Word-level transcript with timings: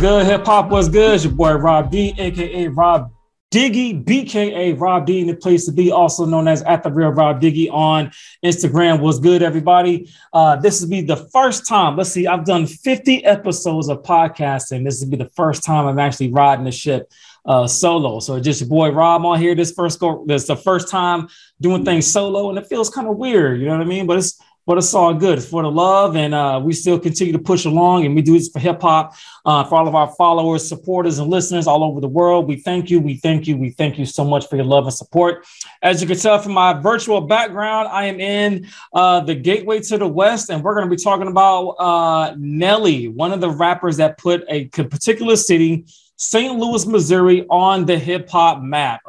good? 0.00 0.24
Hip 0.24 0.46
hop, 0.46 0.70
what's 0.70 0.88
good? 0.88 1.16
It's 1.16 1.24
your 1.24 1.34
boy 1.34 1.52
Rob 1.56 1.90
D, 1.90 2.14
aka 2.16 2.68
Robb 2.68 3.12
Diggie, 3.52 4.02
BKA 4.02 4.80
Rob 4.80 5.04
D 5.04 5.20
in 5.20 5.26
the 5.26 5.36
place 5.36 5.66
to 5.66 5.72
be, 5.72 5.92
also 5.92 6.24
known 6.24 6.48
as 6.48 6.62
at 6.62 6.82
the 6.82 6.90
real 6.90 7.10
Robb 7.10 7.38
Diggie 7.38 7.70
on 7.70 8.10
Instagram. 8.42 9.00
What's 9.00 9.18
good, 9.18 9.42
everybody? 9.42 10.10
Uh, 10.32 10.56
this 10.56 10.80
will 10.80 10.88
be 10.88 11.02
the 11.02 11.16
first 11.16 11.66
time. 11.66 11.98
Let's 11.98 12.12
see, 12.12 12.26
I've 12.26 12.46
done 12.46 12.66
50 12.66 13.26
episodes 13.26 13.90
of 13.90 14.02
podcasting. 14.02 14.86
This 14.86 15.02
will 15.02 15.10
be 15.10 15.18
the 15.18 15.28
first 15.36 15.64
time 15.64 15.86
I'm 15.86 15.98
actually 15.98 16.32
riding 16.32 16.64
the 16.64 16.72
ship 16.72 17.12
uh, 17.44 17.66
solo. 17.66 18.20
So 18.20 18.40
just 18.40 18.62
your 18.62 18.70
boy 18.70 18.92
Rob 18.92 19.26
on 19.26 19.38
here. 19.38 19.54
This 19.54 19.72
first 19.72 20.00
go, 20.00 20.24
this 20.26 20.46
the 20.46 20.56
first 20.56 20.88
time 20.88 21.28
doing 21.60 21.84
things 21.84 22.06
solo, 22.06 22.48
and 22.48 22.58
it 22.58 22.66
feels 22.68 22.88
kind 22.88 23.06
of 23.06 23.18
weird. 23.18 23.60
You 23.60 23.66
know 23.66 23.72
what 23.72 23.82
I 23.82 23.88
mean? 23.88 24.06
But 24.06 24.16
it's 24.16 24.40
but 24.70 24.78
it's 24.78 24.94
all 24.94 25.12
good. 25.12 25.42
For 25.42 25.64
the 25.64 25.70
love, 25.70 26.14
and 26.14 26.32
uh, 26.32 26.60
we 26.62 26.74
still 26.74 26.96
continue 26.96 27.32
to 27.32 27.40
push 27.40 27.64
along, 27.64 28.06
and 28.06 28.14
we 28.14 28.22
do 28.22 28.34
this 28.34 28.50
for 28.50 28.60
hip 28.60 28.80
hop, 28.80 29.16
uh, 29.44 29.64
for 29.64 29.74
all 29.74 29.88
of 29.88 29.96
our 29.96 30.06
followers, 30.14 30.68
supporters, 30.68 31.18
and 31.18 31.28
listeners 31.28 31.66
all 31.66 31.82
over 31.82 32.00
the 32.00 32.06
world. 32.06 32.46
We 32.46 32.54
thank 32.54 32.88
you, 32.88 33.00
we 33.00 33.16
thank 33.16 33.48
you, 33.48 33.56
we 33.56 33.70
thank 33.70 33.98
you 33.98 34.06
so 34.06 34.24
much 34.24 34.48
for 34.48 34.54
your 34.54 34.64
love 34.64 34.84
and 34.84 34.94
support. 34.94 35.44
As 35.82 36.00
you 36.00 36.06
can 36.06 36.16
tell 36.16 36.38
from 36.38 36.52
my 36.52 36.72
virtual 36.72 37.20
background, 37.20 37.88
I 37.88 38.04
am 38.04 38.20
in 38.20 38.68
uh, 38.92 39.18
the 39.18 39.34
gateway 39.34 39.80
to 39.80 39.98
the 39.98 40.06
West, 40.06 40.50
and 40.50 40.62
we're 40.62 40.76
going 40.76 40.88
to 40.88 40.96
be 40.96 41.02
talking 41.02 41.26
about 41.26 41.70
uh, 41.70 42.36
Nelly, 42.38 43.08
one 43.08 43.32
of 43.32 43.40
the 43.40 43.50
rappers 43.50 43.96
that 43.96 44.18
put 44.18 44.44
a 44.48 44.66
particular 44.66 45.34
city, 45.34 45.84
St. 46.14 46.56
Louis, 46.56 46.86
Missouri, 46.86 47.44
on 47.50 47.86
the 47.86 47.98
hip 47.98 48.30
hop 48.30 48.62
map. 48.62 49.00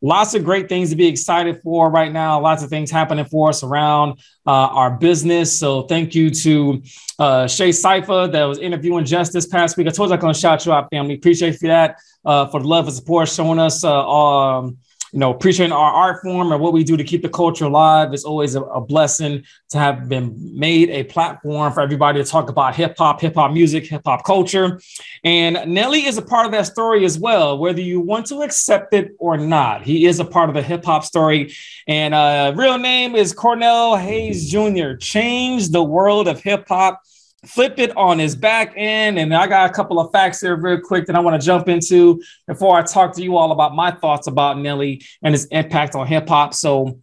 Lots 0.00 0.34
of 0.34 0.44
great 0.44 0.68
things 0.68 0.90
to 0.90 0.96
be 0.96 1.06
excited 1.06 1.60
for 1.62 1.90
right 1.90 2.12
now. 2.12 2.40
Lots 2.40 2.62
of 2.62 2.70
things 2.70 2.90
happening 2.90 3.24
for 3.24 3.48
us 3.48 3.64
around 3.64 4.20
uh, 4.46 4.50
our 4.50 4.92
business. 4.92 5.58
So 5.58 5.82
thank 5.82 6.14
you 6.14 6.30
to 6.30 6.82
uh, 7.18 7.48
Shay 7.48 7.72
Cypher 7.72 8.28
that 8.28 8.44
was 8.44 8.58
interviewing 8.58 9.04
just 9.04 9.32
this 9.32 9.46
past 9.46 9.76
week. 9.76 9.88
I 9.88 9.90
told 9.90 10.10
you 10.10 10.14
I'm 10.14 10.20
going 10.20 10.34
to 10.34 10.38
shout 10.38 10.64
you 10.66 10.72
out, 10.72 10.88
family. 10.90 11.14
Appreciate 11.14 11.54
you 11.54 11.58
for 11.58 11.66
that, 11.66 11.96
uh, 12.24 12.46
for 12.46 12.60
the 12.60 12.68
love 12.68 12.86
and 12.86 12.94
support, 12.94 13.28
showing 13.28 13.58
us 13.58 13.82
uh, 13.82 14.08
um, 14.08 14.78
you 15.12 15.18
know, 15.18 15.30
appreciating 15.30 15.72
our 15.72 15.90
art 15.90 16.22
form 16.22 16.52
and 16.52 16.60
what 16.60 16.72
we 16.72 16.84
do 16.84 16.96
to 16.96 17.04
keep 17.04 17.22
the 17.22 17.28
culture 17.28 17.64
alive. 17.64 18.12
It's 18.12 18.24
always 18.24 18.54
a, 18.54 18.62
a 18.62 18.80
blessing 18.80 19.44
to 19.70 19.78
have 19.78 20.08
been 20.08 20.36
made 20.58 20.90
a 20.90 21.04
platform 21.04 21.72
for 21.72 21.80
everybody 21.80 22.22
to 22.22 22.28
talk 22.28 22.50
about 22.50 22.74
hip 22.74 22.96
hop, 22.98 23.20
hip 23.20 23.34
hop 23.34 23.52
music, 23.52 23.86
hip 23.86 24.02
hop 24.04 24.24
culture. 24.24 24.80
And 25.24 25.72
Nelly 25.72 26.06
is 26.06 26.18
a 26.18 26.22
part 26.22 26.46
of 26.46 26.52
that 26.52 26.66
story 26.66 27.04
as 27.04 27.18
well, 27.18 27.58
whether 27.58 27.80
you 27.80 28.00
want 28.00 28.26
to 28.26 28.42
accept 28.42 28.92
it 28.92 29.12
or 29.18 29.36
not. 29.36 29.82
He 29.82 30.06
is 30.06 30.20
a 30.20 30.24
part 30.24 30.48
of 30.50 30.54
the 30.54 30.62
hip 30.62 30.84
hop 30.84 31.04
story. 31.04 31.54
And 31.86 32.14
uh, 32.14 32.52
real 32.56 32.78
name 32.78 33.16
is 33.16 33.32
Cornell 33.32 33.96
Hayes 33.96 34.50
Jr. 34.50 34.94
Changed 34.94 35.72
the 35.72 35.82
world 35.82 36.28
of 36.28 36.40
hip 36.40 36.68
hop 36.68 37.02
flipped 37.46 37.78
it 37.78 37.96
on 37.96 38.18
his 38.18 38.34
back 38.34 38.72
end. 38.76 39.18
And 39.18 39.34
I 39.34 39.46
got 39.46 39.70
a 39.70 39.72
couple 39.72 40.00
of 40.00 40.10
facts 40.12 40.40
here 40.40 40.56
real 40.56 40.80
quick 40.80 41.06
that 41.06 41.16
I 41.16 41.20
want 41.20 41.40
to 41.40 41.44
jump 41.44 41.68
into 41.68 42.20
before 42.46 42.76
I 42.76 42.82
talk 42.82 43.14
to 43.14 43.22
you 43.22 43.36
all 43.36 43.52
about 43.52 43.74
my 43.74 43.90
thoughts 43.90 44.26
about 44.26 44.58
Nelly 44.58 45.02
and 45.22 45.34
his 45.34 45.46
impact 45.46 45.94
on 45.94 46.06
hip 46.06 46.28
hop. 46.28 46.54
So, 46.54 47.00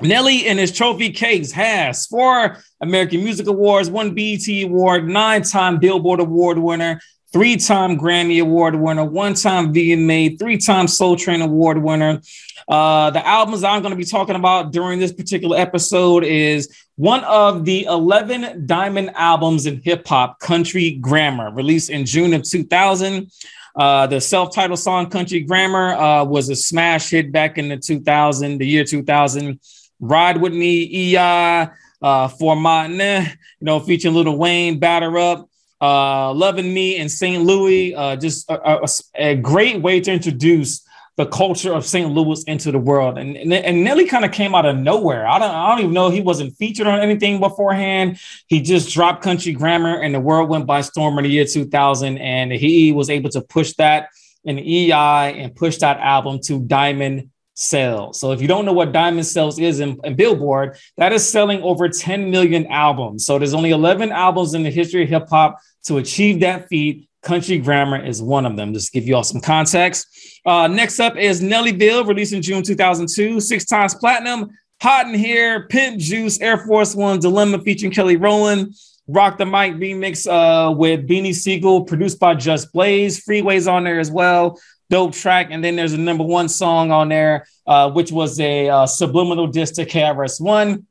Nelly 0.00 0.46
and 0.46 0.60
his 0.60 0.70
trophy 0.70 1.10
case 1.10 1.50
has 1.50 2.06
four 2.06 2.58
American 2.80 3.24
Music 3.24 3.48
Awards, 3.48 3.90
one 3.90 4.14
BET 4.14 4.46
Award, 4.62 5.08
nine 5.08 5.42
time 5.42 5.78
Billboard 5.78 6.20
Award 6.20 6.56
winner, 6.58 7.00
three 7.32 7.56
time 7.56 7.98
Grammy 7.98 8.40
Award 8.40 8.74
winner, 8.74 9.04
one 9.04 9.34
time 9.34 9.72
VMA, 9.72 10.38
three 10.38 10.58
time 10.58 10.88
Soul 10.88 11.16
Train 11.16 11.42
Award 11.42 11.82
winner. 11.82 12.20
Uh, 12.66 13.10
the 13.10 13.26
albums 13.26 13.64
I'm 13.64 13.82
going 13.82 13.92
to 13.92 13.96
be 13.96 14.04
talking 14.04 14.36
about 14.36 14.72
during 14.72 14.98
this 14.98 15.12
particular 15.12 15.56
episode 15.56 16.24
is 16.24 16.68
one 16.96 17.24
of 17.24 17.64
the 17.64 17.84
11 17.84 18.66
diamond 18.66 19.12
albums 19.14 19.66
in 19.66 19.80
hip 19.82 20.06
hop, 20.06 20.40
Country 20.40 20.92
Grammar, 20.92 21.50
released 21.52 21.90
in 21.90 22.04
June 22.04 22.34
of 22.34 22.42
2000. 22.42 23.30
Uh, 23.76 24.06
the 24.08 24.20
self-titled 24.20 24.78
song 24.78 25.08
"Country 25.08 25.40
Grammar" 25.40 25.94
uh, 25.94 26.24
was 26.24 26.48
a 26.48 26.56
smash 26.56 27.10
hit 27.10 27.30
back 27.30 27.58
in 27.58 27.68
the 27.68 27.76
2000, 27.76 28.58
the 28.58 28.66
year 28.66 28.84
2000. 28.84 29.60
"Ride 30.00 30.40
with 30.40 30.52
Me," 30.52 31.14
"EI," 31.14 31.68
uh, 32.02 32.28
"For 32.28 32.56
Martin," 32.56 32.98
you 32.98 33.30
know, 33.60 33.78
featuring 33.78 34.14
Little 34.14 34.36
Wayne, 34.36 34.80
"Batter 34.80 35.16
Up," 35.16 35.48
uh, 35.80 36.32
"Loving 36.32 36.72
Me" 36.72 36.96
in 36.96 37.08
St. 37.08 37.42
Louis. 37.44 37.94
Uh, 37.94 38.16
just 38.16 38.48
a, 38.50 38.82
a, 38.82 38.88
a, 39.14 39.34
great 39.36 39.80
way 39.80 40.00
to 40.00 40.12
introduce 40.12 40.84
the 41.18 41.26
culture 41.26 41.74
of 41.74 41.84
St. 41.84 42.08
Louis 42.10 42.44
into 42.44 42.70
the 42.70 42.78
world. 42.78 43.18
And, 43.18 43.36
and, 43.36 43.52
and 43.52 43.82
Nelly 43.82 44.06
kind 44.06 44.24
of 44.24 44.30
came 44.30 44.54
out 44.54 44.64
of 44.64 44.76
nowhere. 44.76 45.26
I 45.26 45.40
don't, 45.40 45.50
I 45.50 45.68
don't 45.68 45.80
even 45.80 45.92
know 45.92 46.10
he 46.10 46.20
wasn't 46.20 46.56
featured 46.56 46.86
on 46.86 47.00
anything 47.00 47.40
beforehand. 47.40 48.20
He 48.46 48.62
just 48.62 48.92
dropped 48.94 49.24
Country 49.24 49.52
Grammar 49.52 50.00
and 50.00 50.14
the 50.14 50.20
world 50.20 50.48
went 50.48 50.66
by 50.66 50.80
storm 50.80 51.18
in 51.18 51.24
the 51.24 51.30
year 51.30 51.44
2000. 51.44 52.18
And 52.18 52.52
he 52.52 52.92
was 52.92 53.10
able 53.10 53.30
to 53.30 53.40
push 53.40 53.74
that 53.74 54.10
in 54.44 54.60
EI 54.60 55.34
and 55.36 55.56
push 55.56 55.78
that 55.78 55.98
album 55.98 56.38
to 56.44 56.60
diamond 56.60 57.30
sales. 57.58 58.20
So 58.20 58.30
if 58.30 58.40
you 58.40 58.46
don't 58.46 58.64
know 58.64 58.72
what 58.72 58.92
diamond 58.92 59.26
sales 59.26 59.58
is 59.58 59.80
in, 59.80 59.98
in, 60.04 60.14
Billboard, 60.14 60.78
that 60.96 61.12
is 61.12 61.28
selling 61.28 61.60
over 61.62 61.88
10 61.88 62.30
million 62.30 62.66
albums. 62.68 63.26
So 63.26 63.36
there's 63.36 63.52
only 63.52 63.72
11 63.72 64.12
albums 64.12 64.54
in 64.54 64.62
the 64.62 64.70
history 64.70 65.02
of 65.02 65.08
hip 65.08 65.28
hop 65.28 65.58
to 65.86 65.98
achieve 65.98 66.40
that 66.40 66.68
feat. 66.68 67.08
Country 67.22 67.58
Grammar 67.58 68.04
is 68.04 68.22
one 68.22 68.46
of 68.46 68.56
them. 68.56 68.72
Just 68.72 68.92
give 68.92 69.08
you 69.08 69.16
all 69.16 69.24
some 69.24 69.40
context. 69.40 70.06
Uh, 70.46 70.68
next 70.68 71.00
up 71.00 71.16
is 71.16 71.42
Nellyville, 71.42 72.06
released 72.06 72.32
in 72.32 72.42
June 72.42 72.62
2002, 72.62 73.40
six 73.40 73.64
times 73.64 73.94
platinum. 73.96 74.50
Hot 74.80 75.08
in 75.08 75.14
Here, 75.14 75.66
Pimp 75.66 75.98
Juice, 75.98 76.40
Air 76.40 76.58
Force 76.58 76.94
One, 76.94 77.18
Dilemma 77.18 77.58
featuring 77.58 77.90
Kelly 77.90 78.16
Rowland. 78.16 78.76
Rock 79.08 79.36
the 79.36 79.46
Mic 79.46 79.74
remix 79.74 80.28
uh, 80.30 80.70
with 80.70 81.08
Beanie 81.08 81.34
Sigel, 81.34 81.82
produced 81.82 82.20
by 82.20 82.34
Just 82.34 82.72
Blaze. 82.72 83.24
Freeways 83.24 83.70
on 83.70 83.82
there 83.82 83.98
as 83.98 84.12
well. 84.12 84.60
Dope 84.90 85.12
track. 85.12 85.48
And 85.50 85.62
then 85.62 85.76
there's 85.76 85.92
a 85.92 85.98
number 85.98 86.24
one 86.24 86.48
song 86.48 86.90
on 86.90 87.08
there, 87.08 87.46
uh, 87.66 87.90
which 87.90 88.10
was 88.10 88.40
a 88.40 88.68
uh, 88.68 88.86
subliminal 88.86 89.46
diss 89.46 89.72
to 89.72 89.84
KRS-One. 89.84 90.86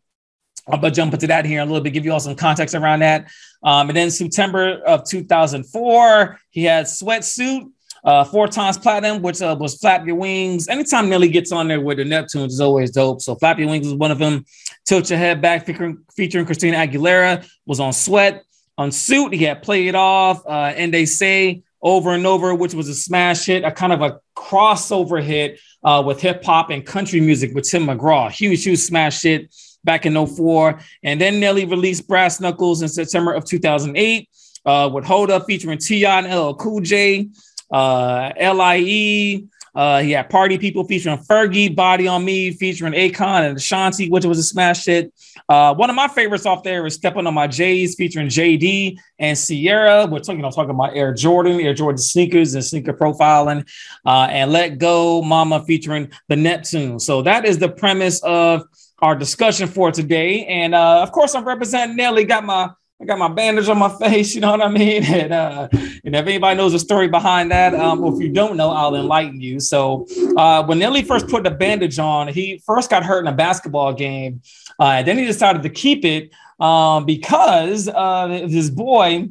I'm 0.70 0.82
gonna 0.82 0.94
jump 0.94 1.14
into 1.14 1.28
that 1.28 1.46
here 1.46 1.62
in 1.62 1.68
a 1.68 1.72
little 1.72 1.84
bit, 1.84 1.92
give 1.92 2.04
you 2.04 2.12
all 2.12 2.20
some 2.20 2.36
context 2.36 2.76
around 2.76 3.00
that. 3.00 3.28
Um, 3.64 3.90
and 3.90 3.98
then 3.98 4.12
September 4.12 4.82
of 4.86 5.06
2004, 5.06 6.40
he 6.50 6.64
had 6.66 6.86
Sweatsuit, 6.86 7.72
uh, 8.04 8.24
four 8.24 8.48
times 8.48 8.78
platinum, 8.78 9.22
which 9.22 9.42
uh, 9.42 9.56
was 9.60 9.78
Flap 9.78 10.06
Your 10.06 10.16
Wings. 10.16 10.68
Anytime 10.68 11.10
Nelly 11.10 11.30
gets 11.30 11.52
on 11.52 11.68
there 11.68 11.82
with 11.82 11.98
the 11.98 12.04
Neptunes 12.04 12.48
is 12.48 12.62
always 12.62 12.92
dope. 12.92 13.22
So 13.22 13.36
Flap 13.36 13.60
Your 13.60 13.70
Wings 13.70 13.86
was 13.86 13.96
one 13.96 14.12
of 14.12 14.20
them. 14.20 14.46
Tilt 14.86 15.10
Your 15.10 15.20
Head 15.20 15.42
Back 15.42 15.66
featuring, 15.66 16.04
featuring 16.16 16.46
Christina 16.46 16.78
Aguilera 16.78 17.48
was 17.66 17.80
on 17.80 17.94
Sweat. 17.94 18.44
On 18.78 18.92
Suit, 18.92 19.34
he 19.34 19.44
had 19.44 19.64
Play 19.64 19.88
It 19.88 19.96
Off, 19.96 20.46
uh, 20.46 20.74
and 20.76 20.94
They 20.94 21.06
Say 21.06 21.64
Over 21.82 22.14
and 22.14 22.26
Over, 22.26 22.56
which 22.56 22.74
was 22.74 22.90
a 22.90 22.96
smash 22.96 23.46
hit, 23.46 23.64
a 23.64 23.72
kind 23.72 23.94
of 23.94 24.02
a 24.02 24.20
crossover 24.36 25.22
hit 25.22 25.60
uh, 25.84 26.04
with 26.06 26.22
hip 26.22 26.44
hop 26.44 26.70
and 26.70 26.86
country 26.86 27.22
music 27.22 27.54
with 27.54 27.70
Tim 27.70 27.88
McGraw. 27.88 28.32
Huge, 28.32 28.64
huge 28.64 28.80
smash 28.80 29.22
hit 29.22 29.54
back 29.84 30.06
in 30.06 30.26
04. 30.26 30.80
And 31.04 31.20
then 31.20 31.40
Nelly 31.40 31.66
released 31.66 32.08
Brass 32.08 32.40
Knuckles 32.40 32.82
in 32.82 32.90
September 32.90 33.34
of 33.34 33.46
2008 33.46 34.30
uh, 34.66 34.90
with 34.94 35.06
Hold 35.06 35.32
Up 35.32 35.46
featuring 35.46 35.78
T.I. 35.78 36.20
and 36.20 36.28
LL 36.28 36.54
Cool 36.54 36.82
J, 36.82 37.30
uh, 37.72 38.32
LIE. 38.40 39.48
Uh, 39.78 40.02
he 40.02 40.10
had 40.10 40.28
Party 40.28 40.58
People 40.58 40.84
featuring 40.86 41.20
Fergie, 41.20 41.74
Body 41.74 42.08
on 42.08 42.26
Me 42.26 42.50
featuring 42.50 42.94
Akon 42.94 43.48
and 43.48 43.58
Ashanti, 43.58 44.10
which 44.10 44.26
was 44.26 44.40
a 44.40 44.44
smash 44.44 44.86
hit. 44.86 45.14
Uh, 45.48 45.76
one 45.76 45.92
of 45.92 45.96
my 45.96 46.08
favorites 46.08 46.48
off 46.48 46.64
there 46.64 46.84
is 46.88 46.96
Stepping 46.96 47.28
on 47.28 47.36
My 47.36 47.46
J's 47.46 47.94
featuring 47.94 48.28
JD 48.28 48.98
and 49.20 49.38
Ciara. 49.38 50.08
We're 50.08 50.18
talking, 50.18 50.38
you 50.38 50.42
know, 50.42 50.50
talking 50.50 50.72
about 50.72 50.96
Air 50.96 51.14
Jordan, 51.14 51.62
Air 51.62 51.76
Jordan 51.76 52.00
sneakers 52.00 52.56
and 52.56 52.66
sneaker 52.66 52.92
profiling, 52.92 53.68
uh, 54.04 54.28
and 54.32 54.52
Let 54.52 54.80
Go 54.80 55.22
Mama 55.22 55.64
featuring 55.64 56.12
the 56.28 56.36
Neptune. 56.36 57.00
So 57.00 57.22
that 57.22 57.46
is 57.46 57.60
the 57.60 57.70
premise 57.70 58.20
of 58.24 58.64
our 59.04 59.16
discussion 59.16 59.68
for 59.68 59.92
today. 59.92 60.44
And 60.48 60.74
uh, 60.74 61.04
of 61.04 61.12
course, 61.12 61.36
I'm 61.36 61.46
representing 61.46 61.98
Nelly. 61.98 62.24
Got 62.24 62.46
my 62.46 62.72
I 63.00 63.06
got 63.06 63.20
my 63.20 63.28
bandage 63.28 63.70
on 63.70 63.78
my 63.78 63.90
face, 63.90 64.34
you 64.34 64.42
know 64.42 64.52
what 64.52 64.62
I 64.62 64.70
mean? 64.70 65.04
And, 65.18 65.32
uh, 65.32 65.68
and 65.72 66.16
if 66.16 66.26
anybody 66.26 66.58
knows 66.58 66.72
the 66.72 66.80
story 66.80 67.08
behind 67.08 67.52
that, 67.52 67.76
um, 67.76 68.04
or 68.04 68.14
if 68.14 68.20
you 68.20 68.30
don't 68.30 68.58
know, 68.58 68.72
I'll 68.72 68.96
enlighten 68.96 69.40
you. 69.40 69.60
So 69.60 70.08
uh, 70.36 70.64
when 70.66 70.80
Nelly 70.80 71.04
first 71.04 71.28
put 71.28 71.44
the 71.44 71.52
bandage 71.52 72.00
on, 72.00 72.28
he 72.28 72.62
first 72.66 72.90
got 72.90 73.04
hurt 73.04 73.20
in 73.20 73.28
a 73.28 73.36
basketball 73.36 73.94
game. 73.94 74.42
Uh, 74.80 75.04
then 75.04 75.18
he 75.18 75.26
decided 75.26 75.62
to 75.64 75.70
keep 75.70 76.06
it 76.06 76.32
um, 76.60 77.06
because 77.06 77.88
uh, 77.88 78.46
this 78.48 78.70
boy 78.70 79.30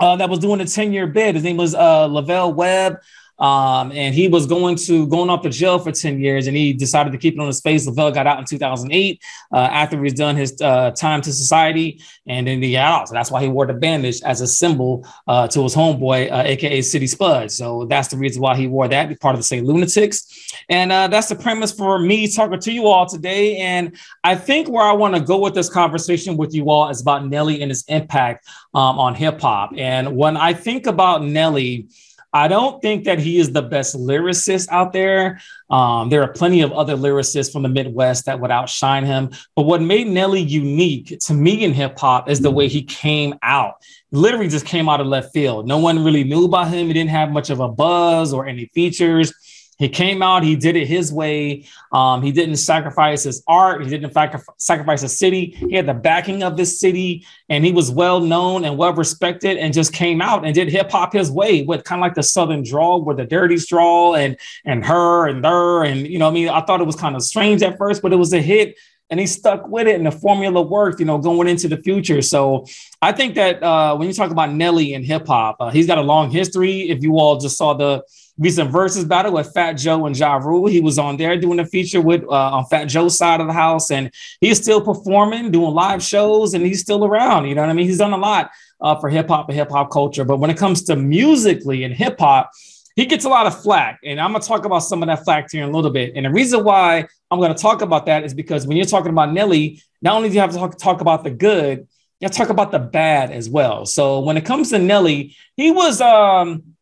uh, 0.00 0.16
that 0.16 0.28
was 0.28 0.40
doing 0.40 0.60
a 0.60 0.66
10 0.66 0.92
year 0.92 1.06
bid, 1.06 1.36
his 1.36 1.44
name 1.44 1.56
was 1.56 1.74
uh, 1.74 2.06
Lavelle 2.06 2.52
Webb. 2.52 2.98
Um, 3.38 3.92
and 3.92 4.14
he 4.14 4.28
was 4.28 4.46
going 4.46 4.76
to 4.76 5.06
going 5.08 5.30
off 5.30 5.42
to 5.42 5.50
jail 5.50 5.78
for 5.78 5.92
10 5.92 6.20
years 6.20 6.46
and 6.46 6.56
he 6.56 6.72
decided 6.72 7.12
to 7.12 7.18
keep 7.18 7.34
it 7.34 7.40
on 7.40 7.46
his 7.46 7.60
face. 7.60 7.86
LaVelle 7.86 8.12
got 8.12 8.26
out 8.26 8.38
in 8.38 8.44
2008 8.44 9.22
uh, 9.52 9.56
after 9.56 10.02
he's 10.02 10.14
done 10.14 10.36
his 10.36 10.60
uh, 10.60 10.90
time 10.92 11.20
to 11.22 11.32
society. 11.32 12.00
And 12.26 12.46
then 12.46 12.62
he 12.62 12.72
got 12.72 13.00
out. 13.00 13.08
So 13.08 13.14
that's 13.14 13.30
why 13.30 13.42
he 13.42 13.48
wore 13.48 13.66
the 13.66 13.74
bandage 13.74 14.22
as 14.22 14.40
a 14.40 14.46
symbol 14.46 15.06
uh, 15.26 15.48
to 15.48 15.62
his 15.62 15.74
homeboy, 15.74 16.30
aka 16.32 16.78
uh, 16.78 16.82
City 16.82 17.06
Spud. 17.06 17.50
So 17.50 17.84
that's 17.84 18.08
the 18.08 18.16
reason 18.16 18.42
why 18.42 18.56
he 18.56 18.66
wore 18.66 18.88
that, 18.88 19.20
part 19.20 19.34
of 19.34 19.38
the 19.38 19.44
St. 19.44 19.66
Lunatics. 19.66 20.54
And 20.68 20.90
uh, 20.90 21.08
that's 21.08 21.28
the 21.28 21.36
premise 21.36 21.72
for 21.72 21.98
me 21.98 22.28
talking 22.28 22.58
to 22.60 22.72
you 22.72 22.86
all 22.86 23.06
today. 23.06 23.58
And 23.58 23.96
I 24.24 24.34
think 24.34 24.68
where 24.68 24.84
I 24.84 24.92
want 24.92 25.14
to 25.14 25.20
go 25.20 25.38
with 25.38 25.54
this 25.54 25.68
conversation 25.68 26.36
with 26.36 26.54
you 26.54 26.70
all 26.70 26.88
is 26.88 27.00
about 27.00 27.26
Nelly 27.26 27.62
and 27.62 27.70
his 27.70 27.84
impact 27.88 28.46
um, 28.74 28.98
on 28.98 29.14
hip 29.14 29.40
hop. 29.40 29.72
And 29.76 30.16
when 30.16 30.36
I 30.36 30.52
think 30.52 30.86
about 30.86 31.22
Nelly, 31.22 31.88
I 32.36 32.48
don't 32.48 32.82
think 32.82 33.04
that 33.04 33.18
he 33.18 33.38
is 33.38 33.52
the 33.52 33.62
best 33.62 33.96
lyricist 33.96 34.68
out 34.70 34.92
there. 34.92 35.40
Um, 35.70 36.10
there 36.10 36.22
are 36.22 36.32
plenty 36.32 36.60
of 36.60 36.72
other 36.72 36.94
lyricists 36.94 37.50
from 37.52 37.62
the 37.62 37.68
Midwest 37.68 38.26
that 38.26 38.38
would 38.40 38.50
outshine 38.50 39.04
him. 39.04 39.30
But 39.54 39.62
what 39.62 39.80
made 39.80 40.06
Nelly 40.06 40.42
unique 40.42 41.18
to 41.20 41.34
me 41.34 41.64
in 41.64 41.72
hip 41.72 41.98
hop 41.98 42.28
is 42.28 42.40
the 42.40 42.50
way 42.50 42.68
he 42.68 42.82
came 42.82 43.34
out. 43.42 43.76
Literally 44.12 44.48
just 44.48 44.66
came 44.66 44.88
out 44.88 45.00
of 45.00 45.06
left 45.06 45.32
field. 45.32 45.66
No 45.66 45.78
one 45.78 46.04
really 46.04 46.24
knew 46.24 46.44
about 46.44 46.68
him. 46.68 46.86
He 46.86 46.92
didn't 46.92 47.10
have 47.10 47.30
much 47.30 47.50
of 47.50 47.60
a 47.60 47.68
buzz 47.68 48.32
or 48.32 48.46
any 48.46 48.66
features. 48.66 49.32
He 49.78 49.88
came 49.88 50.22
out, 50.22 50.42
he 50.42 50.56
did 50.56 50.74
it 50.74 50.86
his 50.86 51.12
way. 51.12 51.66
Um, 51.92 52.22
he 52.22 52.32
didn't 52.32 52.56
sacrifice 52.56 53.24
his 53.24 53.42
art, 53.46 53.84
he 53.84 53.90
didn't 53.90 54.12
sacrifice 54.58 55.02
the 55.02 55.08
city. 55.08 55.56
He 55.68 55.74
had 55.74 55.86
the 55.86 55.94
backing 55.94 56.42
of 56.42 56.56
this 56.56 56.80
city, 56.80 57.26
and 57.48 57.64
he 57.64 57.72
was 57.72 57.90
well 57.90 58.20
known 58.20 58.64
and 58.64 58.78
well 58.78 58.94
respected, 58.94 59.58
and 59.58 59.74
just 59.74 59.92
came 59.92 60.22
out 60.22 60.44
and 60.44 60.54
did 60.54 60.68
hip 60.68 60.90
hop 60.90 61.12
his 61.12 61.30
way 61.30 61.62
with 61.62 61.84
kind 61.84 62.00
of 62.00 62.02
like 62.02 62.14
the 62.14 62.22
Southern 62.22 62.62
drawl, 62.62 63.02
with 63.02 63.18
the 63.18 63.26
dirty 63.26 63.56
drawl, 63.56 64.16
and 64.16 64.36
and 64.64 64.84
her 64.84 65.28
and 65.28 65.44
there, 65.44 65.82
and 65.82 66.06
you 66.06 66.18
know, 66.18 66.28
I 66.28 66.30
mean, 66.30 66.48
I 66.48 66.62
thought 66.62 66.80
it 66.80 66.86
was 66.86 66.96
kind 66.96 67.14
of 67.14 67.22
strange 67.22 67.62
at 67.62 67.76
first, 67.76 68.02
but 68.02 68.12
it 68.12 68.16
was 68.16 68.32
a 68.32 68.40
hit 68.40 68.76
and 69.10 69.20
he 69.20 69.26
stuck 69.26 69.68
with 69.68 69.86
it 69.86 69.94
and 69.94 70.06
the 70.06 70.10
formula 70.10 70.60
worked, 70.60 70.98
you 70.98 71.06
know, 71.06 71.18
going 71.18 71.48
into 71.48 71.68
the 71.68 71.76
future. 71.76 72.20
So 72.22 72.66
I 73.00 73.12
think 73.12 73.36
that 73.36 73.62
uh, 73.62 73.96
when 73.96 74.08
you 74.08 74.14
talk 74.14 74.30
about 74.30 74.52
Nelly 74.52 74.94
and 74.94 75.04
hip 75.04 75.26
hop, 75.26 75.56
uh, 75.60 75.70
he's 75.70 75.86
got 75.86 75.98
a 75.98 76.02
long 76.02 76.30
history. 76.30 76.90
If 76.90 77.02
you 77.02 77.18
all 77.18 77.38
just 77.38 77.56
saw 77.56 77.74
the 77.74 78.02
recent 78.38 78.70
versus 78.70 79.04
battle 79.04 79.32
with 79.32 79.52
Fat 79.52 79.74
Joe 79.74 80.06
and 80.06 80.18
Ja 80.18 80.36
Rule, 80.36 80.66
he 80.66 80.80
was 80.80 80.98
on 80.98 81.16
there 81.16 81.36
doing 81.38 81.58
a 81.60 81.66
feature 81.66 82.00
with 82.00 82.22
uh, 82.24 82.56
on 82.56 82.66
Fat 82.66 82.84
Joe's 82.84 83.16
side 83.16 83.40
of 83.40 83.46
the 83.46 83.52
house, 83.52 83.90
and 83.90 84.10
he's 84.40 84.60
still 84.60 84.80
performing, 84.80 85.50
doing 85.50 85.72
live 85.72 86.02
shows, 86.02 86.54
and 86.54 86.64
he's 86.64 86.80
still 86.80 87.04
around. 87.04 87.46
You 87.46 87.54
know 87.54 87.62
what 87.62 87.70
I 87.70 87.74
mean? 87.74 87.86
He's 87.86 87.98
done 87.98 88.12
a 88.12 88.18
lot 88.18 88.50
uh, 88.80 88.96
for 88.96 89.08
hip 89.08 89.28
hop 89.28 89.48
and 89.48 89.56
hip 89.56 89.70
hop 89.70 89.90
culture. 89.90 90.24
But 90.24 90.38
when 90.38 90.50
it 90.50 90.58
comes 90.58 90.82
to 90.84 90.96
musically 90.96 91.84
and 91.84 91.94
hip 91.94 92.18
hop, 92.18 92.50
he 92.94 93.06
gets 93.06 93.24
a 93.24 93.28
lot 93.28 93.46
of 93.46 93.60
flack, 93.60 94.00
and 94.04 94.20
I'm 94.20 94.32
gonna 94.32 94.44
talk 94.44 94.64
about 94.64 94.80
some 94.80 95.02
of 95.02 95.08
that 95.08 95.24
flack 95.24 95.50
here 95.50 95.62
in 95.62 95.70
a 95.70 95.72
little 95.72 95.90
bit. 95.90 96.12
And 96.16 96.26
the 96.26 96.30
reason 96.30 96.64
why 96.64 97.06
I'm 97.30 97.40
gonna 97.40 97.54
talk 97.54 97.82
about 97.82 98.06
that 98.06 98.24
is 98.24 98.34
because 98.34 98.66
when 98.66 98.76
you're 98.76 98.86
talking 98.86 99.10
about 99.10 99.32
Nelly, 99.32 99.82
not 100.02 100.16
only 100.16 100.28
do 100.28 100.34
you 100.34 100.40
have 100.40 100.52
to 100.52 100.56
talk, 100.56 100.78
talk 100.78 101.00
about 101.00 101.24
the 101.24 101.30
good, 101.30 101.86
you 102.20 102.24
have 102.24 102.32
to 102.32 102.38
talk 102.38 102.48
about 102.48 102.72
the 102.72 102.78
bad 102.78 103.30
as 103.30 103.50
well. 103.50 103.84
So 103.84 104.20
when 104.20 104.38
it 104.38 104.46
comes 104.46 104.70
to 104.70 104.78
Nelly, 104.78 105.36
he 105.56 105.70
was 105.70 106.00
um, 106.00 106.75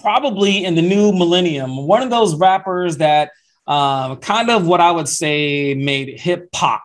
probably 0.00 0.64
in 0.64 0.74
the 0.74 0.82
new 0.82 1.12
millennium 1.12 1.86
one 1.86 2.02
of 2.02 2.10
those 2.10 2.34
rappers 2.34 2.98
that 2.98 3.30
um, 3.66 4.16
kind 4.18 4.50
of 4.50 4.66
what 4.66 4.80
I 4.80 4.92
would 4.92 5.08
say 5.08 5.74
made 5.74 6.20
hip 6.20 6.48
hop 6.54 6.82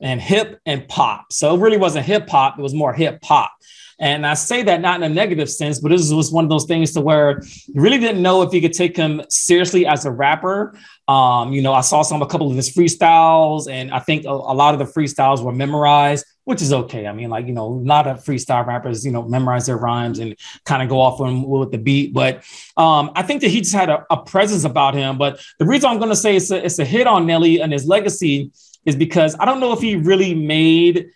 and 0.00 0.20
hip 0.20 0.60
and 0.66 0.86
pop. 0.88 1.32
So 1.32 1.54
it 1.54 1.60
really 1.60 1.76
wasn't 1.76 2.06
hip 2.06 2.28
hop; 2.28 2.58
it 2.58 2.62
was 2.62 2.74
more 2.74 2.92
hip 2.92 3.18
hop. 3.24 3.52
And 3.98 4.26
I 4.26 4.34
say 4.34 4.64
that 4.64 4.80
not 4.80 5.00
in 5.00 5.10
a 5.10 5.14
negative 5.14 5.48
sense, 5.48 5.78
but 5.78 5.90
this 5.90 6.12
was 6.12 6.32
one 6.32 6.44
of 6.44 6.50
those 6.50 6.64
things 6.64 6.92
to 6.94 7.00
where 7.00 7.40
you 7.68 7.80
really 7.80 7.98
didn't 7.98 8.20
know 8.20 8.42
if 8.42 8.52
you 8.52 8.60
could 8.60 8.72
take 8.72 8.96
him 8.96 9.22
seriously 9.28 9.86
as 9.86 10.04
a 10.04 10.10
rapper. 10.10 10.76
Um, 11.06 11.52
you 11.52 11.62
know, 11.62 11.72
I 11.72 11.82
saw 11.82 12.02
some 12.02 12.20
a 12.20 12.26
couple 12.26 12.50
of 12.50 12.56
his 12.56 12.74
freestyles, 12.74 13.70
and 13.70 13.92
I 13.92 14.00
think 14.00 14.24
a, 14.24 14.30
a 14.30 14.54
lot 14.54 14.74
of 14.74 14.80
the 14.80 14.92
freestyles 14.92 15.42
were 15.42 15.52
memorized, 15.52 16.24
which 16.44 16.60
is 16.60 16.72
okay. 16.72 17.06
I 17.06 17.12
mean, 17.12 17.30
like 17.30 17.46
you 17.46 17.52
know, 17.52 17.66
a 17.66 17.66
lot 17.66 18.06
of 18.06 18.18
freestyle 18.24 18.66
rappers, 18.66 19.04
you 19.04 19.12
know, 19.12 19.22
memorize 19.22 19.66
their 19.66 19.76
rhymes 19.76 20.18
and 20.18 20.36
kind 20.64 20.82
of 20.82 20.88
go 20.88 21.00
off 21.00 21.20
on, 21.20 21.42
with 21.42 21.70
the 21.70 21.78
beat. 21.78 22.12
But 22.12 22.44
um, 22.76 23.10
I 23.14 23.22
think 23.22 23.42
that 23.42 23.48
he 23.48 23.60
just 23.60 23.74
had 23.74 23.90
a, 23.90 24.04
a 24.10 24.22
presence 24.22 24.64
about 24.64 24.94
him. 24.94 25.18
But 25.18 25.40
the 25.58 25.66
reason 25.66 25.90
I'm 25.90 25.98
going 25.98 26.10
to 26.10 26.16
say 26.16 26.36
it's 26.36 26.50
a, 26.50 26.64
it's 26.64 26.78
a 26.78 26.84
hit 26.84 27.06
on 27.06 27.26
Nelly 27.26 27.60
and 27.60 27.72
his 27.72 27.86
legacy 27.86 28.50
is 28.84 28.96
because 28.96 29.36
I 29.38 29.44
don't 29.44 29.60
know 29.60 29.72
if 29.72 29.80
he 29.80 29.96
really 29.96 30.34
made 30.34 31.10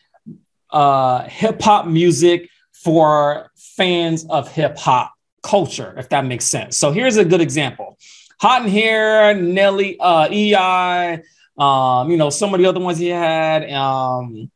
uh, 0.71 1.25
hip 1.25 1.61
hop 1.61 1.87
music 1.87 2.49
for 2.73 3.51
fans 3.57 4.27
of 4.31 4.51
hip 4.53 4.77
hop 4.79 5.13
culture, 5.43 5.95
if 5.97 6.09
that 6.11 6.25
makes 6.25 6.45
sense. 6.45 6.77
So 6.77 6.93
here's 6.93 7.17
a 7.17 7.25
good 7.25 7.41
example. 7.41 7.99
Hot 8.41 8.63
in 8.63 8.69
Here, 8.69 9.35
Nelly, 9.35 9.99
uh, 9.99 10.29
EI, 10.31 11.23
um, 11.59 12.11
you 12.11 12.17
know, 12.17 12.31
some 12.31 12.53
of 12.53 12.61
the 12.61 12.67
other 12.67 12.81
ones 12.81 12.99
he 12.99 13.09
had, 13.09 13.71
um, 13.73 14.51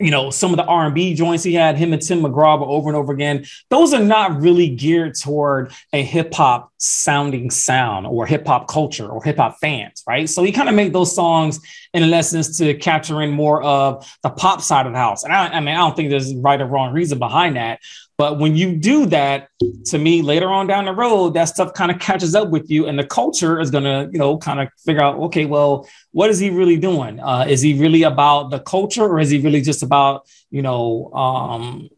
you 0.00 0.10
know, 0.10 0.30
some 0.30 0.50
of 0.50 0.56
the 0.56 0.64
R&B 0.64 1.14
joints 1.14 1.44
he 1.44 1.54
had, 1.54 1.76
him 1.76 1.92
and 1.92 2.00
Tim 2.00 2.22
McGraw 2.22 2.60
over 2.66 2.88
and 2.88 2.96
over 2.96 3.12
again. 3.12 3.44
Those 3.68 3.92
are 3.92 4.02
not 4.02 4.40
really 4.40 4.68
geared 4.68 5.14
toward 5.14 5.72
a 5.92 6.02
hip 6.02 6.32
hop 6.32 6.69
sounding 6.80 7.50
sound 7.50 8.06
or 8.06 8.26
hip 8.26 8.46
hop 8.46 8.66
culture 8.66 9.06
or 9.06 9.22
hip 9.22 9.36
hop 9.36 9.58
fans, 9.60 10.02
right? 10.08 10.28
So 10.28 10.42
he 10.42 10.50
kind 10.50 10.68
of 10.68 10.74
made 10.74 10.92
those 10.92 11.14
songs 11.14 11.60
in 11.92 12.02
essence 12.12 12.56
to 12.58 12.74
capture 12.74 13.20
in 13.22 13.30
more 13.30 13.62
of 13.62 14.10
the 14.22 14.30
pop 14.30 14.62
side 14.62 14.86
of 14.86 14.92
the 14.92 14.98
house. 14.98 15.22
And 15.22 15.32
I, 15.32 15.48
I 15.48 15.60
mean, 15.60 15.74
I 15.74 15.78
don't 15.78 15.94
think 15.94 16.08
there's 16.08 16.34
right 16.34 16.60
or 16.60 16.66
wrong 16.66 16.92
reason 16.94 17.18
behind 17.18 17.56
that, 17.56 17.80
but 18.16 18.38
when 18.38 18.56
you 18.56 18.76
do 18.76 19.06
that, 19.06 19.48
to 19.86 19.98
me, 19.98 20.22
later 20.22 20.48
on 20.48 20.66
down 20.66 20.86
the 20.86 20.92
road, 20.92 21.34
that 21.34 21.46
stuff 21.46 21.72
kind 21.72 21.90
of 21.90 21.98
catches 21.98 22.34
up 22.34 22.50
with 22.50 22.70
you, 22.70 22.86
and 22.86 22.98
the 22.98 23.06
culture 23.06 23.60
is 23.60 23.70
gonna, 23.70 24.10
you 24.12 24.18
know, 24.18 24.36
kind 24.36 24.60
of 24.60 24.68
figure 24.84 25.02
out, 25.02 25.16
okay, 25.16 25.46
well, 25.46 25.88
what 26.12 26.28
is 26.28 26.38
he 26.38 26.50
really 26.50 26.76
doing? 26.76 27.18
Uh, 27.18 27.46
is 27.48 27.62
he 27.62 27.78
really 27.78 28.02
about 28.02 28.50
the 28.50 28.60
culture, 28.60 29.04
or 29.04 29.20
is 29.20 29.30
he 29.30 29.38
really 29.38 29.62
just 29.62 29.82
about, 29.82 30.26
you 30.50 30.60
know, 30.60 31.10
um, 31.14 31.88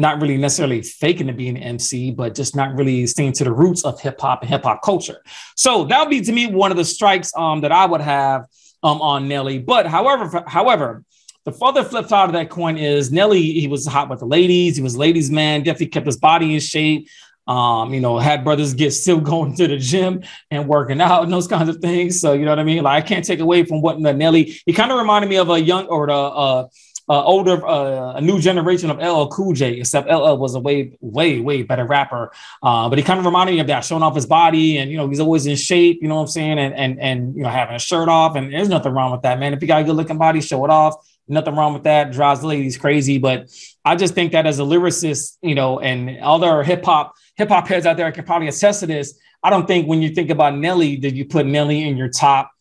not 0.00 0.20
really 0.20 0.38
necessarily 0.38 0.82
faking 0.82 1.26
to 1.26 1.32
be 1.32 1.48
an 1.48 1.58
MC, 1.58 2.10
but 2.10 2.34
just 2.34 2.56
not 2.56 2.74
really 2.74 3.06
staying 3.06 3.32
to 3.34 3.44
the 3.44 3.52
roots 3.52 3.84
of 3.84 4.00
hip 4.00 4.20
hop 4.20 4.40
and 4.40 4.50
hip 4.50 4.64
hop 4.64 4.82
culture. 4.82 5.22
So 5.56 5.84
that 5.84 6.00
would 6.00 6.10
be 6.10 6.22
to 6.22 6.32
me 6.32 6.46
one 6.46 6.70
of 6.70 6.78
the 6.78 6.84
strikes 6.84 7.30
um, 7.36 7.60
that 7.60 7.70
I 7.70 7.84
would 7.84 8.00
have 8.00 8.46
um, 8.82 9.02
on 9.02 9.28
Nelly. 9.28 9.58
But 9.58 9.86
however, 9.86 10.42
however, 10.46 11.04
the 11.44 11.52
further 11.52 11.84
flip 11.84 12.06
side 12.08 12.26
of 12.26 12.32
that 12.32 12.48
coin 12.48 12.78
is 12.78 13.12
Nelly, 13.12 13.42
he 13.42 13.66
was 13.66 13.86
hot 13.86 14.08
with 14.08 14.20
the 14.20 14.26
ladies. 14.26 14.76
He 14.76 14.82
was 14.82 14.96
ladies' 14.96 15.30
man, 15.30 15.62
definitely 15.62 15.88
kept 15.88 16.06
his 16.06 16.16
body 16.16 16.54
in 16.54 16.60
shape. 16.60 17.08
Um, 17.46 17.92
you 17.92 18.00
know, 18.00 18.18
had 18.18 18.44
brothers 18.44 18.74
get 18.74 18.92
still 18.92 19.20
going 19.32 19.56
to 19.56 19.66
the 19.66 19.76
gym 19.76 20.22
and 20.50 20.68
working 20.68 21.00
out 21.00 21.24
and 21.24 21.32
those 21.32 21.48
kinds 21.48 21.68
of 21.68 21.76
things. 21.78 22.20
So, 22.20 22.32
you 22.32 22.44
know 22.44 22.52
what 22.52 22.58
I 22.58 22.64
mean? 22.64 22.82
Like, 22.84 23.04
I 23.04 23.06
can't 23.06 23.24
take 23.24 23.40
away 23.40 23.64
from 23.64 23.82
what 23.82 23.98
Nelly, 23.98 24.60
he 24.64 24.72
kind 24.72 24.92
of 24.92 24.98
reminded 24.98 25.28
me 25.28 25.36
of 25.36 25.50
a 25.50 25.60
young 25.60 25.86
or 25.88 26.06
the, 26.06 26.12
uh, 26.12 26.68
uh, 27.10 27.24
older, 27.24 27.66
uh, 27.66 28.12
a 28.14 28.20
new 28.20 28.40
generation 28.40 28.88
of 28.88 28.98
LL 28.98 29.26
Cool 29.26 29.52
J, 29.52 29.80
except 29.80 30.08
LL 30.08 30.36
was 30.36 30.54
a 30.54 30.60
way, 30.60 30.96
way, 31.00 31.40
way 31.40 31.64
better 31.64 31.84
rapper. 31.84 32.30
Uh, 32.62 32.88
but 32.88 32.98
he 32.98 33.04
kind 33.04 33.18
of 33.18 33.26
reminded 33.26 33.54
me 33.54 33.60
of 33.60 33.66
that, 33.66 33.84
showing 33.84 34.04
off 34.04 34.14
his 34.14 34.26
body, 34.26 34.78
and 34.78 34.92
you 34.92 34.96
know 34.96 35.08
he's 35.08 35.18
always 35.18 35.44
in 35.44 35.56
shape. 35.56 35.98
You 36.00 36.06
know 36.06 36.14
what 36.14 36.20
I'm 36.22 36.26
saying? 36.28 36.60
And 36.60 36.72
and 36.72 37.00
and 37.00 37.34
you 37.34 37.42
know 37.42 37.48
having 37.48 37.74
a 37.74 37.80
shirt 37.80 38.08
off, 38.08 38.36
and 38.36 38.52
there's 38.52 38.68
nothing 38.68 38.92
wrong 38.92 39.10
with 39.10 39.22
that, 39.22 39.40
man. 39.40 39.52
If 39.52 39.60
you 39.60 39.66
got 39.66 39.80
a 39.80 39.84
good 39.84 39.96
looking 39.96 40.18
body, 40.18 40.40
show 40.40 40.64
it 40.64 40.70
off. 40.70 41.04
Nothing 41.26 41.56
wrong 41.56 41.74
with 41.74 41.82
that. 41.82 42.12
Drives 42.12 42.42
the 42.42 42.46
ladies 42.46 42.78
crazy, 42.78 43.18
but 43.18 43.50
I 43.84 43.96
just 43.96 44.14
think 44.14 44.30
that 44.30 44.46
as 44.46 44.60
a 44.60 44.62
lyricist, 44.62 45.36
you 45.42 45.56
know, 45.56 45.80
and 45.80 46.16
other 46.20 46.62
hip 46.62 46.84
hop 46.84 47.14
hip 47.34 47.48
hop 47.48 47.66
heads 47.66 47.86
out 47.86 47.96
there 47.96 48.12
can 48.12 48.24
probably 48.24 48.46
attest 48.46 48.80
to 48.80 48.86
this. 48.86 49.18
I 49.42 49.50
don't 49.50 49.66
think 49.66 49.88
when 49.88 50.00
you 50.00 50.10
think 50.10 50.30
about 50.30 50.56
Nelly, 50.56 50.96
did 50.96 51.16
you 51.16 51.24
put 51.24 51.44
Nelly 51.44 51.88
in 51.88 51.96
your 51.96 52.08
top 52.08 52.52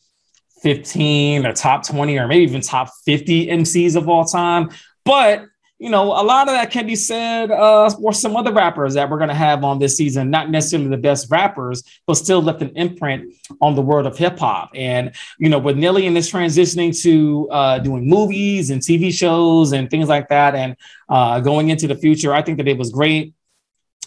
15 0.62 1.46
or 1.46 1.54
top 1.54 1.86
20 1.86 2.18
or 2.18 2.28
maybe 2.28 2.44
even 2.44 2.62
top 2.62 2.90
50 3.06 3.48
MCs 3.48 3.96
of 3.96 4.10
all 4.10 4.26
time? 4.26 4.70
But 5.06 5.46
you 5.80 5.90
know, 5.90 6.08
a 6.08 6.24
lot 6.24 6.50
of 6.50 6.54
that 6.54 6.72
can 6.72 6.86
be 6.86 6.96
said 6.96 7.52
uh, 7.52 7.90
for 7.90 8.12
some 8.12 8.36
other 8.36 8.52
rappers 8.52 8.96
that 8.96 9.10
we're 9.10 9.18
going 9.18 9.30
to 9.30 9.36
have 9.36 9.64
on 9.64 9.80
this 9.80 9.96
season, 9.96 10.30
not 10.30 10.50
necessarily 10.50 10.90
the 10.90 10.98
best 10.98 11.32
rappers, 11.32 11.84
but 12.06 12.16
still 12.16 12.42
left 12.42 12.62
an 12.62 12.76
imprint 12.76 13.34
on 13.62 13.76
the 13.76 13.82
world 13.82 14.06
of 14.06 14.18
hip 14.18 14.38
hop. 14.38 14.72
And, 14.76 15.16
you 15.40 15.48
know, 15.48 15.58
with 15.58 15.78
Nelly 15.78 16.06
and 16.06 16.14
this 16.14 16.30
transitioning 16.30 17.02
to 17.04 17.50
uh, 17.50 17.80
doing 17.80 18.10
movies 18.10 18.72
and 18.72 18.82
TV 18.82 19.14
shows 19.14 19.72
and 19.72 19.90
things 19.90 20.10
like 20.10 20.28
that, 20.28 20.54
and 20.54 20.76
uh, 21.08 21.40
going 21.40 21.70
into 21.70 21.88
the 21.88 21.96
future, 21.96 22.34
I 22.34 22.42
think 22.42 22.58
that 22.58 22.68
it 22.68 22.78
was 22.78 22.92
great. 22.92 23.34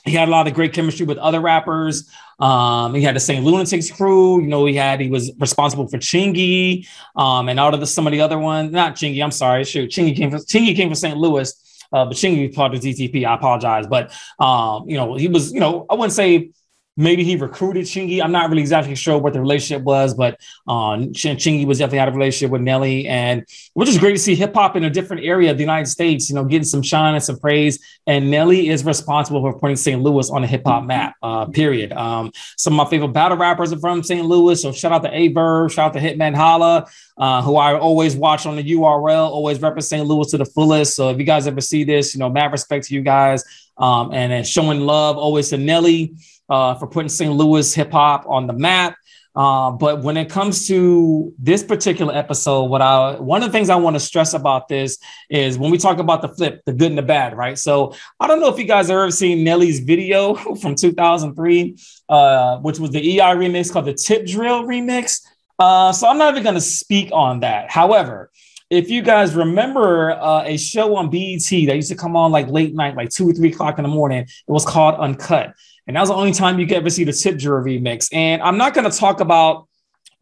He 0.04 0.12
had 0.12 0.28
a 0.28 0.30
lot 0.30 0.47
of 0.49 0.54
great 0.54 0.73
chemistry 0.73 1.06
with 1.06 1.18
other 1.18 1.40
rappers. 1.40 2.11
Um, 2.40 2.94
he 2.94 3.02
had 3.02 3.14
the 3.14 3.21
St. 3.21 3.44
Lunatics 3.44 3.90
crew. 3.90 4.42
You 4.42 4.49
know, 4.49 4.66
he 4.66 4.75
had 4.75 5.00
he 5.00 5.09
was 5.09 5.30
responsible 5.38 5.87
for 5.87 5.99
Chingy 5.99 6.87
um, 7.14 7.49
and 7.49 7.61
out 7.61 7.73
of 7.73 7.80
the, 7.80 7.87
some 7.87 8.06
of 8.06 8.12
the 8.12 8.21
other 8.21 8.38
ones. 8.38 8.73
Not 8.73 8.97
Chingy, 8.97 9.23
I'm 9.23 9.30
sorry. 9.30 9.64
Shoot, 9.64 9.90
Chingy 9.90 10.16
came 10.16 10.30
from 10.30 10.40
Chingy 10.40 10.75
came 10.75 10.88
from 10.88 10.97
St. 10.97 11.16
Louis. 11.16 11.52
Uh, 11.92 12.06
but 12.06 12.16
Chingy 12.16 12.52
part 12.54 12.75
of 12.75 12.80
DTP. 12.80 13.25
I 13.25 13.35
apologize, 13.35 13.87
but 13.87 14.12
um, 14.38 14.88
you 14.88 14.97
know, 14.97 15.14
he 15.14 15.28
was, 15.28 15.52
you 15.52 15.61
know, 15.61 15.85
I 15.90 15.94
wouldn't 15.94 16.14
say 16.14 16.50
maybe 16.96 17.25
he 17.25 17.37
recruited 17.37 17.84
Chingy. 17.87 18.22
I'm 18.22 18.32
not 18.32 18.50
really 18.50 18.61
exactly 18.61 18.94
sure 18.94 19.18
what 19.18 19.32
the 19.32 19.40
relationship 19.40 19.82
was, 19.84 20.14
but 20.14 20.38
uh, 20.68 20.96
Chingy 21.12 21.66
was 21.66 21.78
definitely 21.78 22.00
out 22.00 22.08
of 22.08 22.14
relationship 22.14 22.50
with 22.50 22.61
Nelly, 22.61 23.06
and 23.08 23.46
which 23.75 23.88
is 23.88 23.99
great 23.99 24.12
to 24.12 24.18
see 24.18 24.34
hip 24.34 24.54
hop 24.54 24.76
in 24.76 24.84
a 24.84 24.90
different 24.90 25.25
area 25.25 25.50
of 25.50 25.56
the 25.56 25.62
United 25.62 25.87
States, 25.87 26.28
you 26.28 26.34
know, 26.34 26.44
getting 26.44 26.64
some 26.64 26.82
shine 26.82 27.14
and 27.14 27.22
some 27.22 27.38
praise. 27.38 27.78
And 28.06 28.30
Nelly 28.30 28.68
is 28.68 28.84
responsible 28.84 29.40
for 29.40 29.58
putting 29.58 29.76
St. 29.76 30.02
Louis 30.02 30.28
on 30.30 30.42
the 30.42 30.49
hip 30.49 30.62
hop 30.66 30.84
map. 30.84 31.14
Uh, 31.22 31.46
period. 31.46 31.92
Um, 31.92 32.32
some 32.56 32.78
of 32.78 32.84
my 32.84 32.90
favorite 32.90 33.12
battle 33.12 33.38
rappers 33.38 33.72
are 33.72 33.78
from 33.78 34.02
St. 34.02 34.26
Louis, 34.26 34.61
so 34.61 34.72
shout 34.72 34.92
out 34.92 35.02
to 35.02 35.11
Averb, 35.11 35.70
shout 35.70 35.88
out 35.88 35.92
to 35.94 36.00
Hitman 36.00 36.34
Holla. 36.34 36.87
Uh, 37.16 37.42
who 37.42 37.56
I 37.56 37.78
always 37.78 38.16
watch 38.16 38.46
on 38.46 38.56
the 38.56 38.64
URL, 38.64 39.28
always 39.28 39.61
represent 39.61 40.00
St. 40.00 40.08
Louis 40.08 40.30
to 40.30 40.38
the 40.38 40.46
fullest. 40.46 40.96
So 40.96 41.11
if 41.11 41.18
you 41.18 41.25
guys 41.25 41.46
ever 41.46 41.61
see 41.61 41.84
this, 41.84 42.14
you 42.14 42.18
know, 42.18 42.30
mad 42.30 42.52
respect 42.52 42.87
to 42.87 42.94
you 42.94 43.02
guys. 43.02 43.44
Um, 43.76 44.12
and 44.12 44.32
then 44.32 44.44
showing 44.44 44.80
love 44.80 45.16
always 45.16 45.50
to 45.50 45.58
Nelly 45.58 46.14
uh, 46.52 46.75
for 46.75 46.87
putting 46.87 47.09
St. 47.09 47.32
Louis 47.32 47.75
hip 47.75 47.90
hop 47.90 48.26
on 48.28 48.47
the 48.47 48.52
map. 48.52 48.94
Uh, 49.35 49.71
but 49.71 50.02
when 50.02 50.18
it 50.18 50.28
comes 50.28 50.68
to 50.68 51.32
this 51.38 51.62
particular 51.62 52.14
episode, 52.14 52.64
what 52.64 52.82
I 52.82 53.18
one 53.18 53.42
of 53.42 53.49
the 53.49 53.52
things 53.52 53.71
I 53.71 53.76
want 53.76 53.97
to 53.97 54.00
stress 54.00 54.35
about 54.35 54.68
this 54.68 54.99
is 55.30 55.56
when 55.56 55.71
we 55.71 55.78
talk 55.78 55.99
about 55.99 56.21
the 56.21 56.28
flip, 56.28 56.61
the 56.66 56.75
good 56.75 56.90
and 56.90 56.99
the 56.99 57.02
bad, 57.02 57.35
right? 57.35 57.56
So 57.59 57.94
I 58.21 58.26
don't 58.26 58.40
know 58.40 58.52
if 58.52 58.59
you 58.59 58.66
guys 58.66 58.88
have 58.88 58.99
ever 58.99 59.11
seen 59.11 59.42
Nelly's 59.42 59.80
video 59.80 60.35
from 60.61 60.75
2003, 60.75 61.76
uh, 62.11 62.59
which 62.59 62.78
was 62.78 62.90
the 62.90 63.00
EI 63.00 63.35
remix 63.35 63.73
called 63.73 63.87
the 63.87 63.94
Tip 63.94 64.26
Drill 64.26 64.64
remix. 64.64 65.23
Uh, 65.59 65.92
so 65.92 66.06
I'm 66.09 66.18
not 66.18 66.35
even 66.35 66.42
going 66.42 66.54
to 66.54 66.61
speak 66.61 67.09
on 67.12 67.40
that. 67.40 67.71
However, 67.71 68.30
if 68.68 68.90
you 68.90 69.00
guys 69.00 69.35
remember 69.35 70.12
uh, 70.12 70.44
a 70.44 70.59
show 70.59 70.97
on 70.97 71.09
BET 71.09 71.40
that 71.49 71.76
used 71.76 71.90
to 71.90 71.94
come 71.94 72.16
on 72.16 72.32
like 72.32 72.49
late 72.49 72.75
night, 72.75 72.97
like 72.97 73.11
two 73.11 73.30
or 73.30 73.32
three 73.32 73.50
o'clock 73.50 73.78
in 73.78 73.82
the 73.82 73.88
morning, 73.88 74.21
it 74.21 74.30
was 74.47 74.66
called 74.66 74.94
Uncut. 74.94 75.54
And 75.86 75.96
that 75.96 76.00
was 76.00 76.10
the 76.10 76.14
only 76.14 76.32
time 76.32 76.58
you 76.58 76.66
could 76.66 76.76
ever 76.76 76.90
see 76.90 77.04
the 77.04 77.12
Tip 77.12 77.38
Drill 77.38 77.62
remix. 77.62 78.08
And 78.12 78.42
I'm 78.42 78.56
not 78.56 78.74
going 78.74 78.90
to 78.90 78.96
talk 78.96 79.20
about 79.20 79.68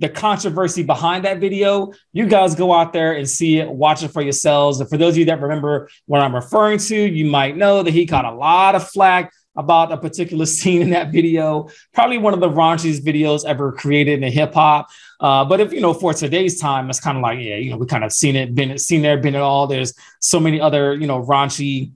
the 0.01 0.09
controversy 0.09 0.83
behind 0.83 1.25
that 1.27 1.39
video. 1.39 1.93
You 2.13 2.27
guys 2.27 2.55
go 2.55 2.73
out 2.73 2.93
there 2.93 3.13
and 3.13 3.29
see 3.29 3.59
it, 3.59 3.71
watch 3.71 4.03
it 4.03 4.09
for 4.09 4.23
yourselves. 4.23 4.81
And 4.81 4.89
for 4.89 4.97
those 4.97 5.15
of 5.15 5.19
you 5.19 5.25
that 5.27 5.41
remember 5.41 5.89
what 6.07 6.23
I'm 6.23 6.35
referring 6.35 6.79
to, 6.79 6.97
you 6.97 7.27
might 7.27 7.57
know 7.57 7.83
that 7.83 7.91
he 7.91 8.07
caught 8.07 8.25
a 8.25 8.33
lot 8.33 8.75
of 8.75 8.89
flack 8.89 9.33
about 9.57 9.93
a 9.93 9.99
particular 9.99 10.47
scene 10.57 10.81
in 10.81 10.91
that 10.91 11.13
video. 11.13 11.69
Probably 11.93 12.17
one 12.17 12.33
of 12.33 12.41
the 12.41 12.49
raunchiest 12.49 13.05
videos 13.05 13.45
ever 13.45 13.73
created 13.73 14.23
in 14.23 14.33
hip 14.33 14.55
hop. 14.55 14.89
Uh, 15.21 15.45
but 15.45 15.61
if 15.61 15.71
you 15.71 15.83
know, 15.83 15.93
for 15.93 16.15
today's 16.15 16.59
time, 16.59 16.89
it's 16.89 17.01
kind 17.01 17.19
of 17.19 17.23
like, 17.23 17.39
yeah, 17.39 17.57
you 17.57 17.71
know, 17.71 17.77
we 17.77 17.85
kind 17.85 18.05
of 18.05 18.11
seen 18.11 18.37
it, 18.37 18.55
been 18.55 18.79
seen 18.79 19.03
there, 19.03 19.19
been 19.19 19.35
it 19.35 19.41
all. 19.41 19.67
There's 19.67 19.93
so 20.19 20.41
many 20.41 20.61
other, 20.63 20.95
you 20.95 21.07
know, 21.07 21.23
raunchy 21.23 21.93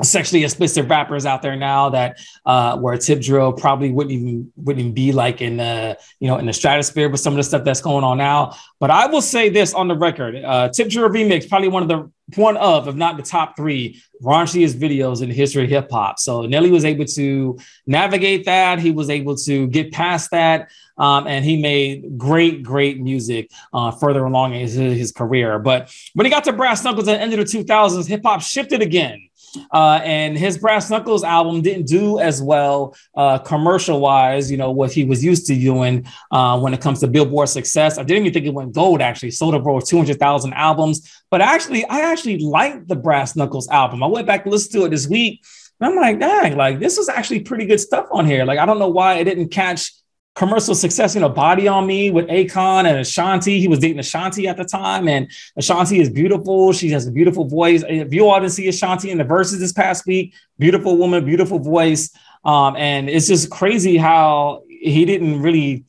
sexually 0.00 0.42
explicit 0.42 0.88
rappers 0.88 1.26
out 1.26 1.42
there 1.42 1.54
now 1.54 1.90
that 1.90 2.18
uh, 2.46 2.78
where 2.78 2.96
tip 2.96 3.20
drill 3.20 3.52
probably 3.52 3.90
wouldn't 3.90 4.12
even 4.12 4.50
wouldn't 4.56 4.80
even 4.80 4.94
be 4.94 5.12
like 5.12 5.42
in 5.42 5.58
the 5.58 5.98
you 6.18 6.28
know 6.28 6.38
in 6.38 6.46
the 6.46 6.52
stratosphere 6.52 7.10
with 7.10 7.20
some 7.20 7.34
of 7.34 7.36
the 7.36 7.42
stuff 7.42 7.62
that's 7.62 7.82
going 7.82 8.02
on 8.02 8.16
now. 8.16 8.56
But 8.80 8.90
I 8.90 9.06
will 9.06 9.20
say 9.20 9.50
this 9.50 9.74
on 9.74 9.88
the 9.88 9.96
record: 9.96 10.36
uh, 10.36 10.70
Tip 10.70 10.88
Drill 10.88 11.08
remix 11.08 11.48
probably 11.48 11.68
one 11.68 11.82
of 11.82 11.88
the 11.88 12.10
one 12.36 12.56
of, 12.56 12.88
if 12.88 12.94
not 12.94 13.16
the 13.16 13.22
top 13.22 13.56
three, 13.56 14.00
raunchiest 14.22 14.74
videos 14.74 15.22
in 15.22 15.28
the 15.28 15.34
history 15.34 15.64
of 15.64 15.70
hip 15.70 15.90
hop. 15.90 16.18
So 16.18 16.46
Nelly 16.46 16.70
was 16.70 16.84
able 16.84 17.04
to 17.04 17.58
navigate 17.86 18.44
that. 18.46 18.78
He 18.78 18.90
was 18.90 19.10
able 19.10 19.36
to 19.36 19.66
get 19.68 19.92
past 19.92 20.30
that. 20.30 20.70
Um, 20.98 21.26
and 21.26 21.44
he 21.44 21.60
made 21.60 22.18
great, 22.18 22.62
great 22.62 23.00
music 23.00 23.50
uh, 23.72 23.90
further 23.90 24.24
along 24.24 24.54
in 24.54 24.60
his, 24.60 24.74
his, 24.74 25.10
career. 25.10 25.58
But 25.58 25.92
when 26.14 26.26
he 26.26 26.30
got 26.30 26.44
to 26.44 26.52
Brass 26.52 26.84
Knuckles 26.84 27.08
at 27.08 27.16
the 27.16 27.20
end 27.20 27.32
of 27.32 27.38
the 27.38 27.44
2000s, 27.44 28.06
hip 28.06 28.22
hop 28.24 28.42
shifted 28.42 28.82
again. 28.82 29.28
Uh, 29.72 30.00
and 30.02 30.36
his 30.36 30.58
Brass 30.58 30.90
Knuckles 30.90 31.24
album 31.24 31.62
didn't 31.62 31.86
do 31.86 32.18
as 32.18 32.42
well 32.42 32.94
uh, 33.16 33.38
commercial 33.38 34.00
wise, 34.00 34.50
you 34.50 34.56
know, 34.56 34.70
what 34.70 34.92
he 34.92 35.04
was 35.04 35.24
used 35.24 35.46
to 35.46 35.54
doing 35.54 36.06
uh, 36.30 36.58
when 36.58 36.74
it 36.74 36.80
comes 36.80 37.00
to 37.00 37.08
Billboard 37.08 37.48
success. 37.48 37.98
I 37.98 38.02
didn't 38.02 38.24
even 38.24 38.34
think 38.34 38.46
it 38.46 38.54
went 38.54 38.72
gold, 38.72 39.00
actually, 39.00 39.30
sold 39.30 39.54
over 39.54 39.80
200,000 39.80 40.52
albums. 40.54 41.22
But 41.30 41.40
actually, 41.40 41.84
I 41.86 42.00
actually 42.00 42.38
liked 42.38 42.88
the 42.88 42.96
Brass 42.96 43.36
Knuckles 43.36 43.68
album. 43.68 44.02
I 44.02 44.06
went 44.06 44.26
back 44.26 44.44
and 44.44 44.52
listened 44.52 44.72
to 44.80 44.86
it 44.86 44.90
this 44.90 45.08
week. 45.08 45.42
And 45.80 45.90
I'm 45.90 45.96
like, 45.96 46.20
dang, 46.20 46.56
like 46.56 46.78
this 46.78 46.96
was 46.96 47.08
actually 47.08 47.40
pretty 47.40 47.66
good 47.66 47.80
stuff 47.80 48.06
on 48.12 48.24
here. 48.24 48.44
Like, 48.44 48.58
I 48.58 48.66
don't 48.66 48.78
know 48.78 48.88
why 48.88 49.14
it 49.14 49.24
didn't 49.24 49.48
catch 49.48 49.92
commercial 50.34 50.74
success, 50.74 51.14
you 51.14 51.20
know, 51.20 51.28
Body 51.28 51.68
on 51.68 51.86
Me 51.86 52.10
with 52.10 52.26
Akon 52.28 52.86
and 52.86 52.98
Ashanti. 52.98 53.60
He 53.60 53.68
was 53.68 53.78
dating 53.78 53.98
Ashanti 53.98 54.48
at 54.48 54.56
the 54.56 54.64
time, 54.64 55.08
and 55.08 55.30
Ashanti 55.56 56.00
is 56.00 56.08
beautiful. 56.08 56.72
She 56.72 56.90
has 56.90 57.06
a 57.06 57.12
beautiful 57.12 57.44
voice. 57.44 57.84
If 57.86 58.12
you 58.14 58.28
all 58.28 58.40
didn't 58.40 58.52
see 58.52 58.68
Ashanti 58.68 59.10
in 59.10 59.18
the 59.18 59.24
verses 59.24 59.60
this 59.60 59.72
past 59.72 60.06
week, 60.06 60.34
beautiful 60.58 60.96
woman, 60.96 61.24
beautiful 61.24 61.58
voice. 61.58 62.14
Um, 62.44 62.76
and 62.76 63.08
it's 63.08 63.28
just 63.28 63.50
crazy 63.50 63.96
how 63.96 64.64
he 64.68 65.04
didn't 65.04 65.42
really 65.42 65.84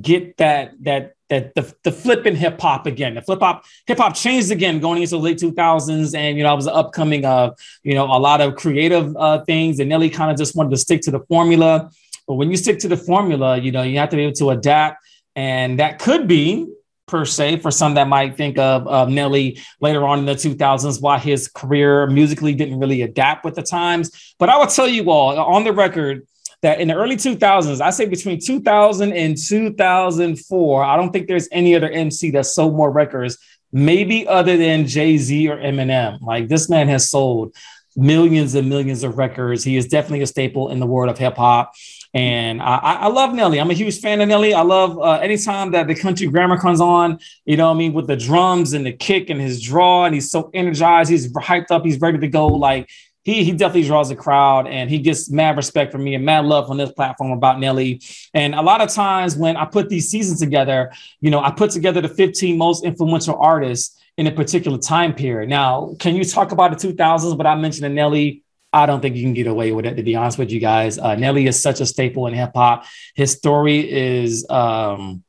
get 0.00 0.36
that 0.38 0.72
that 0.82 1.14
that 1.30 1.54
the, 1.54 1.74
the 1.84 1.92
flip 1.92 2.26
in 2.26 2.36
hip 2.36 2.60
hop 2.60 2.86
again. 2.86 3.14
The 3.14 3.22
flip 3.22 3.40
hop 3.40 3.64
hip 3.86 3.98
hop 3.98 4.14
changed 4.14 4.50
again 4.50 4.80
going 4.80 5.02
into 5.02 5.16
the 5.16 5.22
late 5.22 5.38
2000s, 5.38 6.14
and 6.14 6.36
you 6.36 6.42
know, 6.42 6.50
I 6.50 6.54
was 6.54 6.66
the 6.66 6.74
upcoming 6.74 7.24
of 7.24 7.56
you 7.82 7.94
know 7.94 8.04
a 8.04 8.18
lot 8.18 8.40
of 8.40 8.56
creative 8.56 9.16
uh, 9.16 9.44
things, 9.44 9.78
and 9.78 9.88
Nelly 9.88 10.10
kind 10.10 10.30
of 10.30 10.36
just 10.36 10.56
wanted 10.56 10.70
to 10.70 10.76
stick 10.76 11.00
to 11.02 11.10
the 11.10 11.20
formula. 11.20 11.90
But 12.26 12.34
when 12.34 12.50
you 12.50 12.56
stick 12.56 12.78
to 12.80 12.88
the 12.88 12.96
formula, 12.96 13.58
you 13.58 13.72
know, 13.72 13.82
you 13.82 13.98
have 13.98 14.10
to 14.10 14.16
be 14.16 14.22
able 14.22 14.34
to 14.34 14.50
adapt. 14.50 15.04
And 15.36 15.78
that 15.78 15.98
could 15.98 16.28
be 16.28 16.66
per 17.06 17.24
se 17.24 17.58
for 17.58 17.70
some 17.70 17.94
that 17.94 18.08
might 18.08 18.36
think 18.36 18.58
of 18.58 18.86
uh, 18.86 19.04
Nelly 19.06 19.58
later 19.80 20.04
on 20.06 20.20
in 20.20 20.24
the 20.24 20.34
2000s 20.34 21.02
why 21.02 21.18
his 21.18 21.48
career 21.48 22.06
musically 22.06 22.54
didn't 22.54 22.78
really 22.78 23.02
adapt 23.02 23.44
with 23.44 23.54
the 23.54 23.62
times 23.62 24.34
but 24.38 24.48
i 24.48 24.56
will 24.56 24.66
tell 24.66 24.88
you 24.88 25.10
all 25.10 25.38
on 25.38 25.64
the 25.64 25.72
record 25.72 26.26
that 26.62 26.80
in 26.80 26.88
the 26.88 26.94
early 26.94 27.16
2000s 27.16 27.80
i 27.80 27.90
say 27.90 28.06
between 28.06 28.40
2000 28.40 29.12
and 29.12 29.36
2004 29.36 30.84
i 30.84 30.96
don't 30.96 31.12
think 31.12 31.28
there's 31.28 31.48
any 31.52 31.74
other 31.76 31.90
mc 31.90 32.30
that 32.30 32.46
sold 32.46 32.74
more 32.74 32.90
records 32.90 33.36
maybe 33.70 34.26
other 34.26 34.56
than 34.56 34.86
jay-z 34.86 35.48
or 35.48 35.58
eminem 35.58 36.18
like 36.22 36.48
this 36.48 36.70
man 36.70 36.88
has 36.88 37.10
sold 37.10 37.54
millions 37.96 38.54
and 38.54 38.68
millions 38.68 39.04
of 39.04 39.16
records 39.18 39.64
he 39.64 39.76
is 39.76 39.86
definitely 39.86 40.22
a 40.22 40.26
staple 40.26 40.70
in 40.70 40.80
the 40.80 40.86
world 40.86 41.10
of 41.10 41.18
hip-hop 41.18 41.72
and 42.14 42.62
I, 42.62 42.76
I, 42.76 43.06
love 43.08 43.34
Nelly. 43.34 43.60
I'm 43.60 43.72
a 43.72 43.74
huge 43.74 43.98
fan 43.98 44.20
of 44.20 44.28
Nelly. 44.28 44.54
I 44.54 44.62
love 44.62 44.96
uh, 45.00 45.14
anytime 45.14 45.72
that 45.72 45.88
the 45.88 45.96
country 45.96 46.28
grammar 46.28 46.56
comes 46.56 46.80
on, 46.80 47.18
you 47.44 47.56
know 47.56 47.72
I 47.72 47.74
mean, 47.74 47.92
with 47.92 48.06
the 48.06 48.16
drums 48.16 48.72
and 48.72 48.86
the 48.86 48.92
kick 48.92 49.30
and 49.30 49.40
his 49.40 49.60
draw, 49.60 50.04
and 50.04 50.14
he's 50.14 50.30
so 50.30 50.48
energized, 50.54 51.10
he's 51.10 51.32
hyped 51.32 51.72
up, 51.72 51.84
he's 51.84 52.00
ready 52.00 52.18
to 52.18 52.28
go. 52.28 52.46
Like 52.46 52.88
he, 53.24 53.42
he 53.42 53.50
definitely 53.50 53.88
draws 53.88 54.10
a 54.12 54.16
crowd 54.16 54.68
and 54.68 54.88
he 54.88 55.00
gets 55.00 55.28
mad 55.28 55.56
respect 55.56 55.90
from 55.90 56.04
me 56.04 56.14
and 56.14 56.24
mad 56.24 56.44
love 56.44 56.70
on 56.70 56.76
this 56.76 56.92
platform 56.92 57.32
about 57.32 57.58
Nelly. 57.58 58.00
And 58.32 58.54
a 58.54 58.62
lot 58.62 58.80
of 58.80 58.90
times 58.90 59.34
when 59.34 59.56
I 59.56 59.64
put 59.64 59.88
these 59.88 60.08
seasons 60.08 60.38
together, 60.38 60.92
you 61.20 61.32
know, 61.32 61.40
I 61.40 61.50
put 61.50 61.70
together 61.72 62.00
the 62.00 62.08
15 62.08 62.56
most 62.56 62.84
influential 62.84 63.36
artists 63.40 63.98
in 64.16 64.26
a 64.26 64.32
particular 64.32 64.78
time 64.78 65.14
period. 65.14 65.48
Now, 65.48 65.94
can 65.98 66.14
you 66.14 66.24
talk 66.24 66.52
about 66.52 66.78
the 66.78 66.88
2000s? 66.88 67.36
But 67.36 67.46
I 67.46 67.54
mentioned 67.56 67.94
Nelly 67.94 68.44
I 68.74 68.86
don't 68.86 69.00
think 69.00 69.14
you 69.14 69.22
can 69.22 69.34
get 69.34 69.46
away 69.46 69.70
with 69.70 69.86
it, 69.86 69.94
to 69.94 70.02
be 70.02 70.16
honest 70.16 70.36
with 70.36 70.50
you 70.50 70.58
guys. 70.58 70.98
Uh, 70.98 71.14
Nelly 71.14 71.46
is 71.46 71.62
such 71.62 71.80
a 71.80 71.86
staple 71.86 72.26
in 72.26 72.34
hip 72.34 72.50
hop. 72.56 72.84
His 73.14 73.30
story 73.30 73.88
is 73.88 74.44
um, 74.50 75.22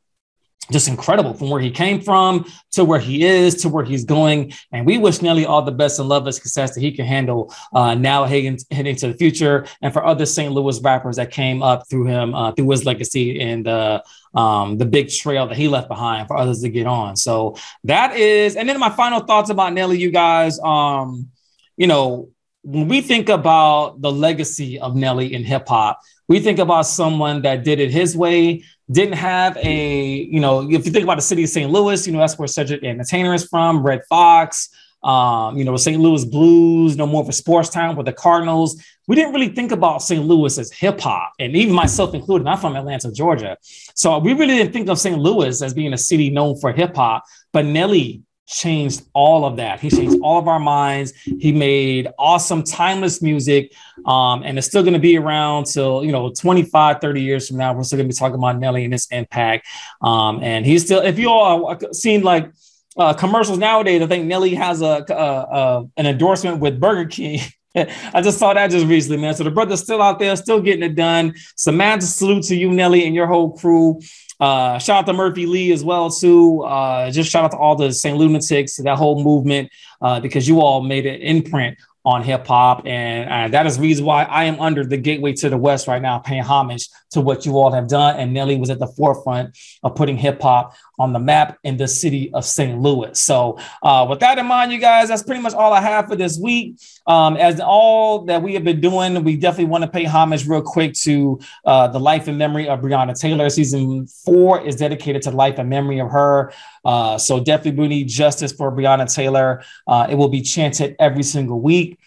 just 0.71 0.87
incredible 0.87 1.33
from 1.33 1.49
where 1.49 1.61
he 1.61 1.69
came 1.69 2.01
from 2.01 2.45
to 2.71 2.83
where 2.83 2.99
he 2.99 3.23
is 3.23 3.55
to 3.61 3.69
where 3.69 3.85
he's 3.85 4.03
going. 4.03 4.51
And 4.71 4.85
we 4.85 4.97
wish 4.97 5.21
Nelly 5.21 5.45
all 5.45 5.61
the 5.61 5.71
best 5.71 5.99
and 5.99 6.09
love 6.09 6.25
and 6.25 6.35
success 6.35 6.73
that 6.75 6.81
he 6.81 6.91
can 6.91 7.05
handle 7.05 7.53
uh, 7.73 7.95
now 7.95 8.25
heading, 8.25 8.57
heading 8.71 8.95
to 8.97 9.07
the 9.09 9.13
future. 9.13 9.65
And 9.81 9.93
for 9.93 10.03
other 10.05 10.25
St. 10.25 10.51
Louis 10.51 10.79
rappers 10.81 11.17
that 11.17 11.31
came 11.31 11.61
up 11.61 11.87
through 11.89 12.05
him, 12.05 12.33
uh, 12.33 12.51
through 12.53 12.69
his 12.69 12.85
legacy 12.85 13.39
and 13.41 13.67
uh, 13.67 14.01
um, 14.33 14.77
the 14.77 14.85
big 14.85 15.09
trail 15.09 15.47
that 15.47 15.57
he 15.57 15.67
left 15.67 15.87
behind 15.87 16.27
for 16.27 16.37
others 16.37 16.61
to 16.61 16.69
get 16.69 16.87
on. 16.87 17.15
So 17.15 17.55
that 17.83 18.15
is, 18.15 18.55
and 18.55 18.67
then 18.67 18.79
my 18.79 18.89
final 18.89 19.21
thoughts 19.21 19.49
about 19.49 19.73
Nelly, 19.73 19.99
you 19.99 20.11
guys. 20.11 20.59
Um, 20.59 21.29
you 21.77 21.87
know, 21.87 22.29
when 22.63 22.87
we 22.87 23.01
think 23.01 23.29
about 23.29 24.01
the 24.01 24.11
legacy 24.11 24.79
of 24.79 24.95
Nelly 24.95 25.33
in 25.33 25.43
hip 25.43 25.67
hop, 25.67 25.99
we 26.27 26.39
think 26.39 26.57
about 26.57 26.87
someone 26.87 27.43
that 27.43 27.63
did 27.63 27.79
it 27.79 27.91
his 27.91 28.17
way, 28.17 28.63
didn't 28.91 29.15
have 29.15 29.57
a, 29.57 30.27
you 30.29 30.39
know, 30.39 30.69
if 30.69 30.85
you 30.85 30.91
think 30.91 31.03
about 31.03 31.15
the 31.15 31.21
city 31.21 31.43
of 31.43 31.49
St. 31.49 31.69
Louis, 31.71 32.05
you 32.05 32.13
know, 32.13 32.19
that's 32.19 32.37
where 32.37 32.47
Cedric 32.47 32.83
Entertainer 32.83 33.33
is 33.33 33.45
from, 33.45 33.83
Redd 33.83 34.01
Foxx, 34.07 34.69
um, 35.03 35.57
you 35.57 35.63
know, 35.63 35.77
St. 35.77 35.99
Louis 35.99 36.25
Blues, 36.25 36.97
no 36.97 37.05
more 37.05 37.21
of 37.21 37.29
a 37.29 37.33
sports 37.33 37.69
town 37.69 37.95
with 37.95 38.05
the 38.05 38.13
Cardinals. 38.13 38.83
We 39.07 39.15
didn't 39.15 39.33
really 39.33 39.49
think 39.49 39.71
about 39.71 40.01
St. 40.01 40.23
Louis 40.23 40.57
as 40.57 40.71
hip 40.71 40.99
hop, 40.99 41.33
and 41.39 41.55
even 41.55 41.73
myself 41.75 42.13
included. 42.15 42.47
I'm 42.47 42.57
from 42.57 42.75
Atlanta, 42.75 43.11
Georgia, 43.11 43.57
so 43.61 44.17
we 44.17 44.33
really 44.33 44.57
didn't 44.57 44.73
think 44.73 44.89
of 44.89 44.99
St. 44.99 45.17
Louis 45.17 45.61
as 45.61 45.73
being 45.73 45.93
a 45.93 45.97
city 45.97 46.29
known 46.29 46.59
for 46.59 46.71
hip 46.71 46.95
hop. 46.95 47.23
But 47.53 47.65
Nelly 47.65 48.23
changed 48.47 49.03
all 49.13 49.45
of 49.45 49.57
that. 49.57 49.79
He 49.79 49.89
changed 49.89 50.17
all 50.21 50.37
of 50.37 50.47
our 50.47 50.59
minds. 50.59 51.13
He 51.23 51.51
made 51.51 52.07
awesome, 52.19 52.63
timeless 52.63 53.21
music. 53.21 53.73
Um, 54.05 54.43
and 54.43 54.57
it's 54.57 54.67
still 54.67 54.83
going 54.83 54.93
to 54.93 54.99
be 54.99 55.17
around 55.17 55.65
till, 55.65 56.03
you 56.03 56.11
know, 56.11 56.29
25, 56.29 57.01
30 57.01 57.21
years 57.21 57.47
from 57.47 57.57
now. 57.57 57.73
We're 57.73 57.83
still 57.83 57.97
going 57.97 58.09
to 58.09 58.13
be 58.13 58.17
talking 58.17 58.35
about 58.35 58.59
Nelly 58.59 58.83
and 58.83 58.93
his 58.93 59.07
impact. 59.11 59.67
Um, 60.01 60.43
and 60.43 60.65
he's 60.65 60.85
still, 60.85 61.01
if 61.01 61.17
you 61.17 61.29
all 61.29 61.77
seen 61.91 62.21
like 62.21 62.51
uh, 62.97 63.13
commercials 63.13 63.57
nowadays, 63.57 64.01
I 64.01 64.07
think 64.07 64.25
Nelly 64.25 64.55
has 64.55 64.81
a, 64.81 65.05
a, 65.09 65.13
a 65.13 65.85
an 65.97 66.05
endorsement 66.05 66.59
with 66.59 66.79
Burger 66.79 67.09
King. 67.09 67.39
I 67.75 68.21
just 68.21 68.39
saw 68.39 68.53
that 68.53 68.71
just 68.71 68.85
recently, 68.85 69.17
man. 69.17 69.33
So 69.33 69.43
the 69.43 69.51
brother's 69.51 69.81
still 69.81 70.01
out 70.01 70.19
there, 70.19 70.35
still 70.35 70.61
getting 70.61 70.83
it 70.83 70.95
done. 70.95 71.33
Samantha, 71.57 72.05
salute 72.05 72.43
to 72.45 72.55
you, 72.55 72.71
Nelly, 72.71 73.05
and 73.05 73.13
your 73.13 73.27
whole 73.27 73.51
crew. 73.51 73.99
Uh, 74.39 74.77
shout 74.79 74.99
out 74.99 75.05
to 75.05 75.13
Murphy 75.13 75.45
Lee 75.45 75.71
as 75.71 75.83
well 75.83 76.09
too. 76.09 76.61
Uh, 76.63 77.09
just 77.11 77.31
shout 77.31 77.45
out 77.45 77.51
to 77.51 77.57
all 77.57 77.75
the 77.75 77.91
St. 77.91 78.17
Lunatics, 78.17 78.77
that 78.77 78.97
whole 78.97 79.23
movement, 79.23 79.69
uh, 80.01 80.19
because 80.19 80.47
you 80.47 80.61
all 80.61 80.81
made 80.81 81.05
an 81.05 81.21
imprint 81.21 81.77
on 82.05 82.21
hip 82.21 82.45
hop. 82.45 82.85
And 82.85 83.29
uh, 83.29 83.47
that 83.49 83.65
is 83.65 83.77
the 83.77 83.81
reason 83.81 84.05
why 84.05 84.23
I 84.23 84.43
am 84.43 84.59
under 84.59 84.85
the 84.85 84.97
gateway 84.97 85.33
to 85.33 85.49
the 85.49 85.57
West 85.57 85.87
right 85.87 86.01
now, 86.01 86.19
paying 86.19 86.43
homage 86.43 86.87
to 87.11 87.21
what 87.21 87.45
you 87.45 87.57
all 87.57 87.71
have 87.71 87.87
done. 87.87 88.17
And 88.19 88.33
Nelly 88.33 88.57
was 88.57 88.69
at 88.69 88.79
the 88.79 88.87
forefront 88.87 89.57
of 89.83 89.95
putting 89.95 90.15
hip 90.15 90.41
hop 90.41 90.75
on 90.99 91.13
the 91.13 91.19
map 91.19 91.57
in 91.63 91.77
the 91.77 91.87
city 91.87 92.31
of 92.33 92.45
St. 92.45 92.79
Louis. 92.79 93.19
So, 93.19 93.57
uh, 93.81 94.05
with 94.07 94.19
that 94.19 94.37
in 94.37 94.45
mind, 94.45 94.71
you 94.71 94.79
guys, 94.79 95.07
that's 95.09 95.23
pretty 95.23 95.41
much 95.41 95.53
all 95.53 95.73
I 95.73 95.81
have 95.81 96.07
for 96.07 96.15
this 96.15 96.39
week. 96.39 96.75
Um, 97.07 97.37
as 97.37 97.59
all 97.59 98.25
that 98.25 98.41
we 98.41 98.53
have 98.55 98.63
been 98.63 98.81
doing, 98.81 99.23
we 99.23 99.37
definitely 99.37 99.65
want 99.65 99.83
to 99.83 99.89
pay 99.89 100.05
homage 100.05 100.47
real 100.47 100.61
quick 100.61 100.93
to 101.03 101.39
uh, 101.63 101.87
the 101.87 101.99
life 101.99 102.27
and 102.27 102.37
memory 102.37 102.67
of 102.67 102.81
Breonna 102.81 103.19
Taylor. 103.19 103.49
Season 103.49 104.07
four 104.07 104.61
is 104.61 104.75
dedicated 104.75 105.21
to 105.23 105.31
life 105.31 105.59
and 105.59 105.69
memory 105.69 105.99
of 105.99 106.09
her. 106.09 106.51
Uh, 106.83 107.17
so, 107.17 107.39
definitely 107.39 107.79
we 107.79 107.87
need 107.87 108.07
justice 108.07 108.51
for 108.51 108.71
Breonna 108.71 109.13
Taylor. 109.13 109.63
Uh, 109.87 110.07
it 110.09 110.15
will 110.15 110.29
be 110.29 110.41
chanted 110.41 110.95
every 110.99 111.23
single 111.23 111.59
week 111.59 111.99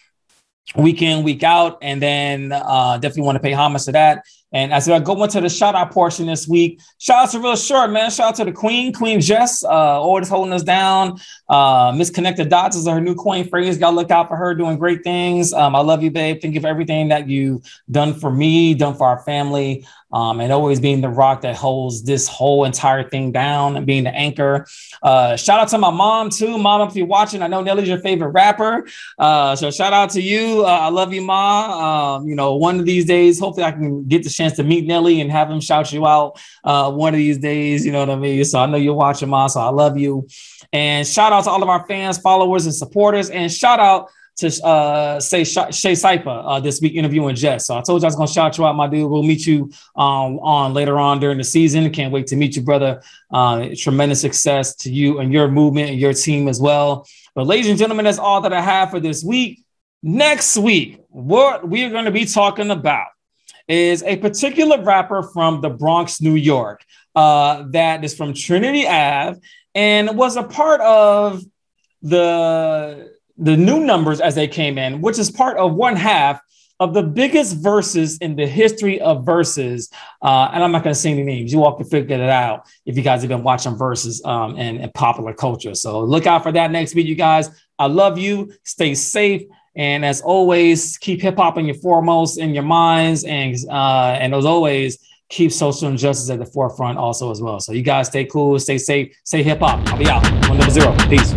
week 0.76 1.02
in, 1.02 1.24
week 1.24 1.42
out. 1.42 1.78
And 1.82 2.02
then 2.02 2.52
uh, 2.52 2.98
definitely 2.98 3.22
want 3.22 3.36
to 3.36 3.42
pay 3.42 3.52
homage 3.52 3.84
to 3.84 3.92
that. 3.92 4.24
And 4.52 4.72
as 4.72 4.88
I 4.88 4.98
go 4.98 5.22
into 5.22 5.40
the 5.40 5.48
shout 5.48 5.74
out 5.74 5.90
portion 5.90 6.26
this 6.26 6.48
week, 6.48 6.80
shout 6.98 7.24
out 7.24 7.30
to 7.32 7.40
real 7.40 7.56
short, 7.56 7.90
man. 7.90 8.10
Shout 8.10 8.28
out 8.28 8.34
to 8.36 8.44
the 8.44 8.52
Queen, 8.52 8.92
Queen 8.92 9.20
Jess, 9.20 9.62
uh, 9.62 9.68
always 9.68 10.28
holding 10.28 10.52
us 10.52 10.62
down. 10.62 11.18
Uh, 11.48 11.92
Misconnected 11.94 12.48
Dots 12.48 12.76
is 12.76 12.86
her 12.86 13.00
new 13.00 13.14
coin 13.14 13.46
phrase. 13.48 13.76
Gotta 13.76 13.96
look 13.96 14.10
out 14.10 14.28
for 14.28 14.36
her 14.36 14.54
doing 14.54 14.78
great 14.78 15.02
things. 15.04 15.52
Um, 15.52 15.76
I 15.76 15.80
love 15.80 16.02
you, 16.02 16.10
babe. 16.10 16.40
Thank 16.40 16.54
you 16.54 16.60
for 16.60 16.68
everything 16.68 17.08
that 17.08 17.28
you've 17.28 17.62
done 17.90 18.14
for 18.14 18.30
me, 18.30 18.74
done 18.74 18.94
for 18.94 19.06
our 19.06 19.18
family 19.20 19.84
um, 20.12 20.40
and 20.40 20.52
always 20.52 20.80
being 20.80 21.00
the 21.00 21.08
rock 21.08 21.42
that 21.42 21.56
holds 21.56 22.02
this 22.02 22.26
whole 22.26 22.64
entire 22.64 23.08
thing 23.08 23.32
down 23.32 23.76
and 23.76 23.86
being 23.86 24.04
the 24.04 24.14
anchor. 24.14 24.66
Uh, 25.02 25.36
shout 25.36 25.60
out 25.60 25.68
to 25.68 25.78
my 25.78 25.90
mom 25.90 26.30
too, 26.30 26.58
mom. 26.58 26.88
If 26.88 26.96
you're 26.96 27.06
watching, 27.06 27.42
I 27.42 27.46
know 27.46 27.62
Nelly's 27.62 27.88
your 27.88 27.98
favorite 27.98 28.30
rapper, 28.30 28.86
uh, 29.18 29.54
so 29.56 29.70
shout 29.70 29.92
out 29.92 30.10
to 30.10 30.22
you. 30.22 30.64
Uh, 30.64 30.68
I 30.68 30.88
love 30.88 31.12
you, 31.12 31.22
ma. 31.22 32.16
Um, 32.16 32.28
you 32.28 32.34
know, 32.34 32.54
one 32.54 32.80
of 32.80 32.86
these 32.86 33.04
days, 33.04 33.38
hopefully, 33.38 33.64
I 33.64 33.72
can 33.72 34.04
get 34.04 34.22
the 34.22 34.30
chance 34.38 34.56
to 34.56 34.64
meet 34.64 34.86
Nelly 34.86 35.20
and 35.20 35.30
have 35.30 35.50
him 35.50 35.60
shout 35.60 35.92
you 35.92 36.06
out 36.06 36.40
uh, 36.64 36.90
one 36.90 37.12
of 37.14 37.18
these 37.18 37.38
days. 37.38 37.84
You 37.84 37.92
know 37.92 38.00
what 38.00 38.10
I 38.10 38.16
mean? 38.16 38.44
So 38.44 38.58
I 38.58 38.66
know 38.66 38.78
you're 38.78 38.94
watching, 38.94 39.28
ma. 39.28 39.46
So 39.48 39.60
I 39.60 39.68
love 39.68 39.98
you. 39.98 40.26
And 40.72 41.06
shout 41.06 41.32
out 41.32 41.44
to 41.44 41.50
all 41.50 41.62
of 41.62 41.68
our 41.68 41.86
fans, 41.86 42.18
followers, 42.18 42.64
and 42.64 42.74
supporters. 42.74 43.28
And 43.30 43.52
shout 43.52 43.80
out 43.80 44.10
to 44.38 44.64
uh, 44.64 45.18
say 45.18 45.42
Shay 45.44 45.94
Cypher 45.96 46.30
uh, 46.30 46.60
this 46.60 46.80
week 46.80 46.94
interviewing 46.94 47.34
Jess. 47.34 47.66
So 47.66 47.76
I 47.76 47.82
told 47.82 48.02
you 48.02 48.06
I 48.06 48.14
was 48.14 48.30
to 48.30 48.32
shout 48.32 48.56
you 48.56 48.66
out, 48.66 48.76
my 48.76 48.86
dude. 48.86 49.10
We'll 49.10 49.24
meet 49.24 49.44
you 49.46 49.70
um, 49.96 50.38
on 50.38 50.74
later 50.74 50.98
on 50.98 51.18
during 51.18 51.38
the 51.38 51.44
season. 51.44 51.90
Can't 51.90 52.12
wait 52.12 52.28
to 52.28 52.36
meet 52.36 52.54
you, 52.54 52.62
brother. 52.62 53.02
Uh, 53.32 53.70
tremendous 53.76 54.20
success 54.20 54.76
to 54.76 54.92
you 54.92 55.18
and 55.18 55.32
your 55.32 55.48
movement 55.48 55.90
and 55.90 55.98
your 55.98 56.14
team 56.14 56.46
as 56.46 56.60
well. 56.60 57.06
But 57.34 57.46
ladies 57.48 57.68
and 57.68 57.78
gentlemen, 57.78 58.04
that's 58.04 58.18
all 58.18 58.40
that 58.42 58.52
I 58.52 58.60
have 58.60 58.90
for 58.90 59.00
this 59.00 59.24
week. 59.24 59.64
Next 60.02 60.56
week, 60.56 61.00
what 61.08 61.68
we 61.68 61.82
are 61.84 61.90
going 61.90 62.04
to 62.04 62.12
be 62.12 62.24
talking 62.24 62.70
about 62.70 63.08
is 63.68 64.02
a 64.02 64.16
particular 64.16 64.82
rapper 64.82 65.22
from 65.22 65.60
the 65.60 65.70
Bronx, 65.70 66.20
New 66.20 66.34
York, 66.34 66.84
uh, 67.14 67.64
that 67.70 68.04
is 68.04 68.16
from 68.16 68.32
Trinity 68.32 68.86
Ave 68.86 69.38
and 69.74 70.16
was 70.16 70.36
a 70.36 70.42
part 70.42 70.80
of 70.80 71.42
the 72.02 73.12
the 73.36 73.56
new 73.56 73.80
numbers 73.80 74.20
as 74.20 74.34
they 74.34 74.48
came 74.48 74.78
in, 74.78 75.00
which 75.00 75.18
is 75.18 75.30
part 75.30 75.56
of 75.58 75.74
one 75.74 75.94
half 75.94 76.40
of 76.80 76.94
the 76.94 77.02
biggest 77.02 77.56
verses 77.56 78.18
in 78.18 78.36
the 78.36 78.46
history 78.46 79.00
of 79.00 79.24
verses. 79.24 79.90
Uh, 80.22 80.48
and 80.52 80.62
I'm 80.62 80.72
not 80.72 80.84
going 80.84 80.94
to 80.94 81.00
say 81.00 81.10
any 81.10 81.22
names. 81.22 81.52
You 81.52 81.64
all 81.64 81.76
can 81.76 81.86
figure 81.86 82.16
it 82.16 82.28
out 82.28 82.66
if 82.86 82.96
you 82.96 83.02
guys 83.02 83.22
have 83.22 83.28
been 83.28 83.42
watching 83.42 83.76
verses 83.76 84.22
um, 84.24 84.56
and 84.56 84.92
popular 84.94 85.34
culture. 85.34 85.74
So 85.74 86.00
look 86.00 86.26
out 86.26 86.42
for 86.42 86.52
that 86.52 86.70
next 86.70 86.94
week, 86.94 87.06
you 87.06 87.14
guys. 87.14 87.50
I 87.78 87.86
love 87.86 88.18
you. 88.18 88.52
Stay 88.64 88.94
safe. 88.94 89.42
And 89.78 90.04
as 90.04 90.20
always, 90.20 90.98
keep 90.98 91.22
hip 91.22 91.36
hop 91.36 91.56
in 91.56 91.64
your 91.64 91.76
foremost 91.76 92.38
in 92.38 92.52
your 92.52 92.64
minds. 92.64 93.24
And 93.24 93.56
uh, 93.70 94.18
and 94.20 94.34
as 94.34 94.44
always, 94.44 94.98
keep 95.30 95.52
social 95.52 95.88
injustice 95.88 96.28
at 96.30 96.38
the 96.38 96.46
forefront 96.46 96.98
also 96.98 97.30
as 97.30 97.40
well. 97.40 97.60
So 97.60 97.72
you 97.72 97.82
guys 97.82 98.08
stay 98.08 98.24
cool, 98.26 98.58
stay 98.58 98.76
safe, 98.78 99.16
stay 99.24 99.42
hip 99.42 99.60
hop. 99.60 99.86
I'll 99.88 99.98
be 99.98 100.10
out. 100.10 100.22
One 100.48 100.58
double 100.58 100.70
zero. 100.72 100.94
Peace. 101.08 101.32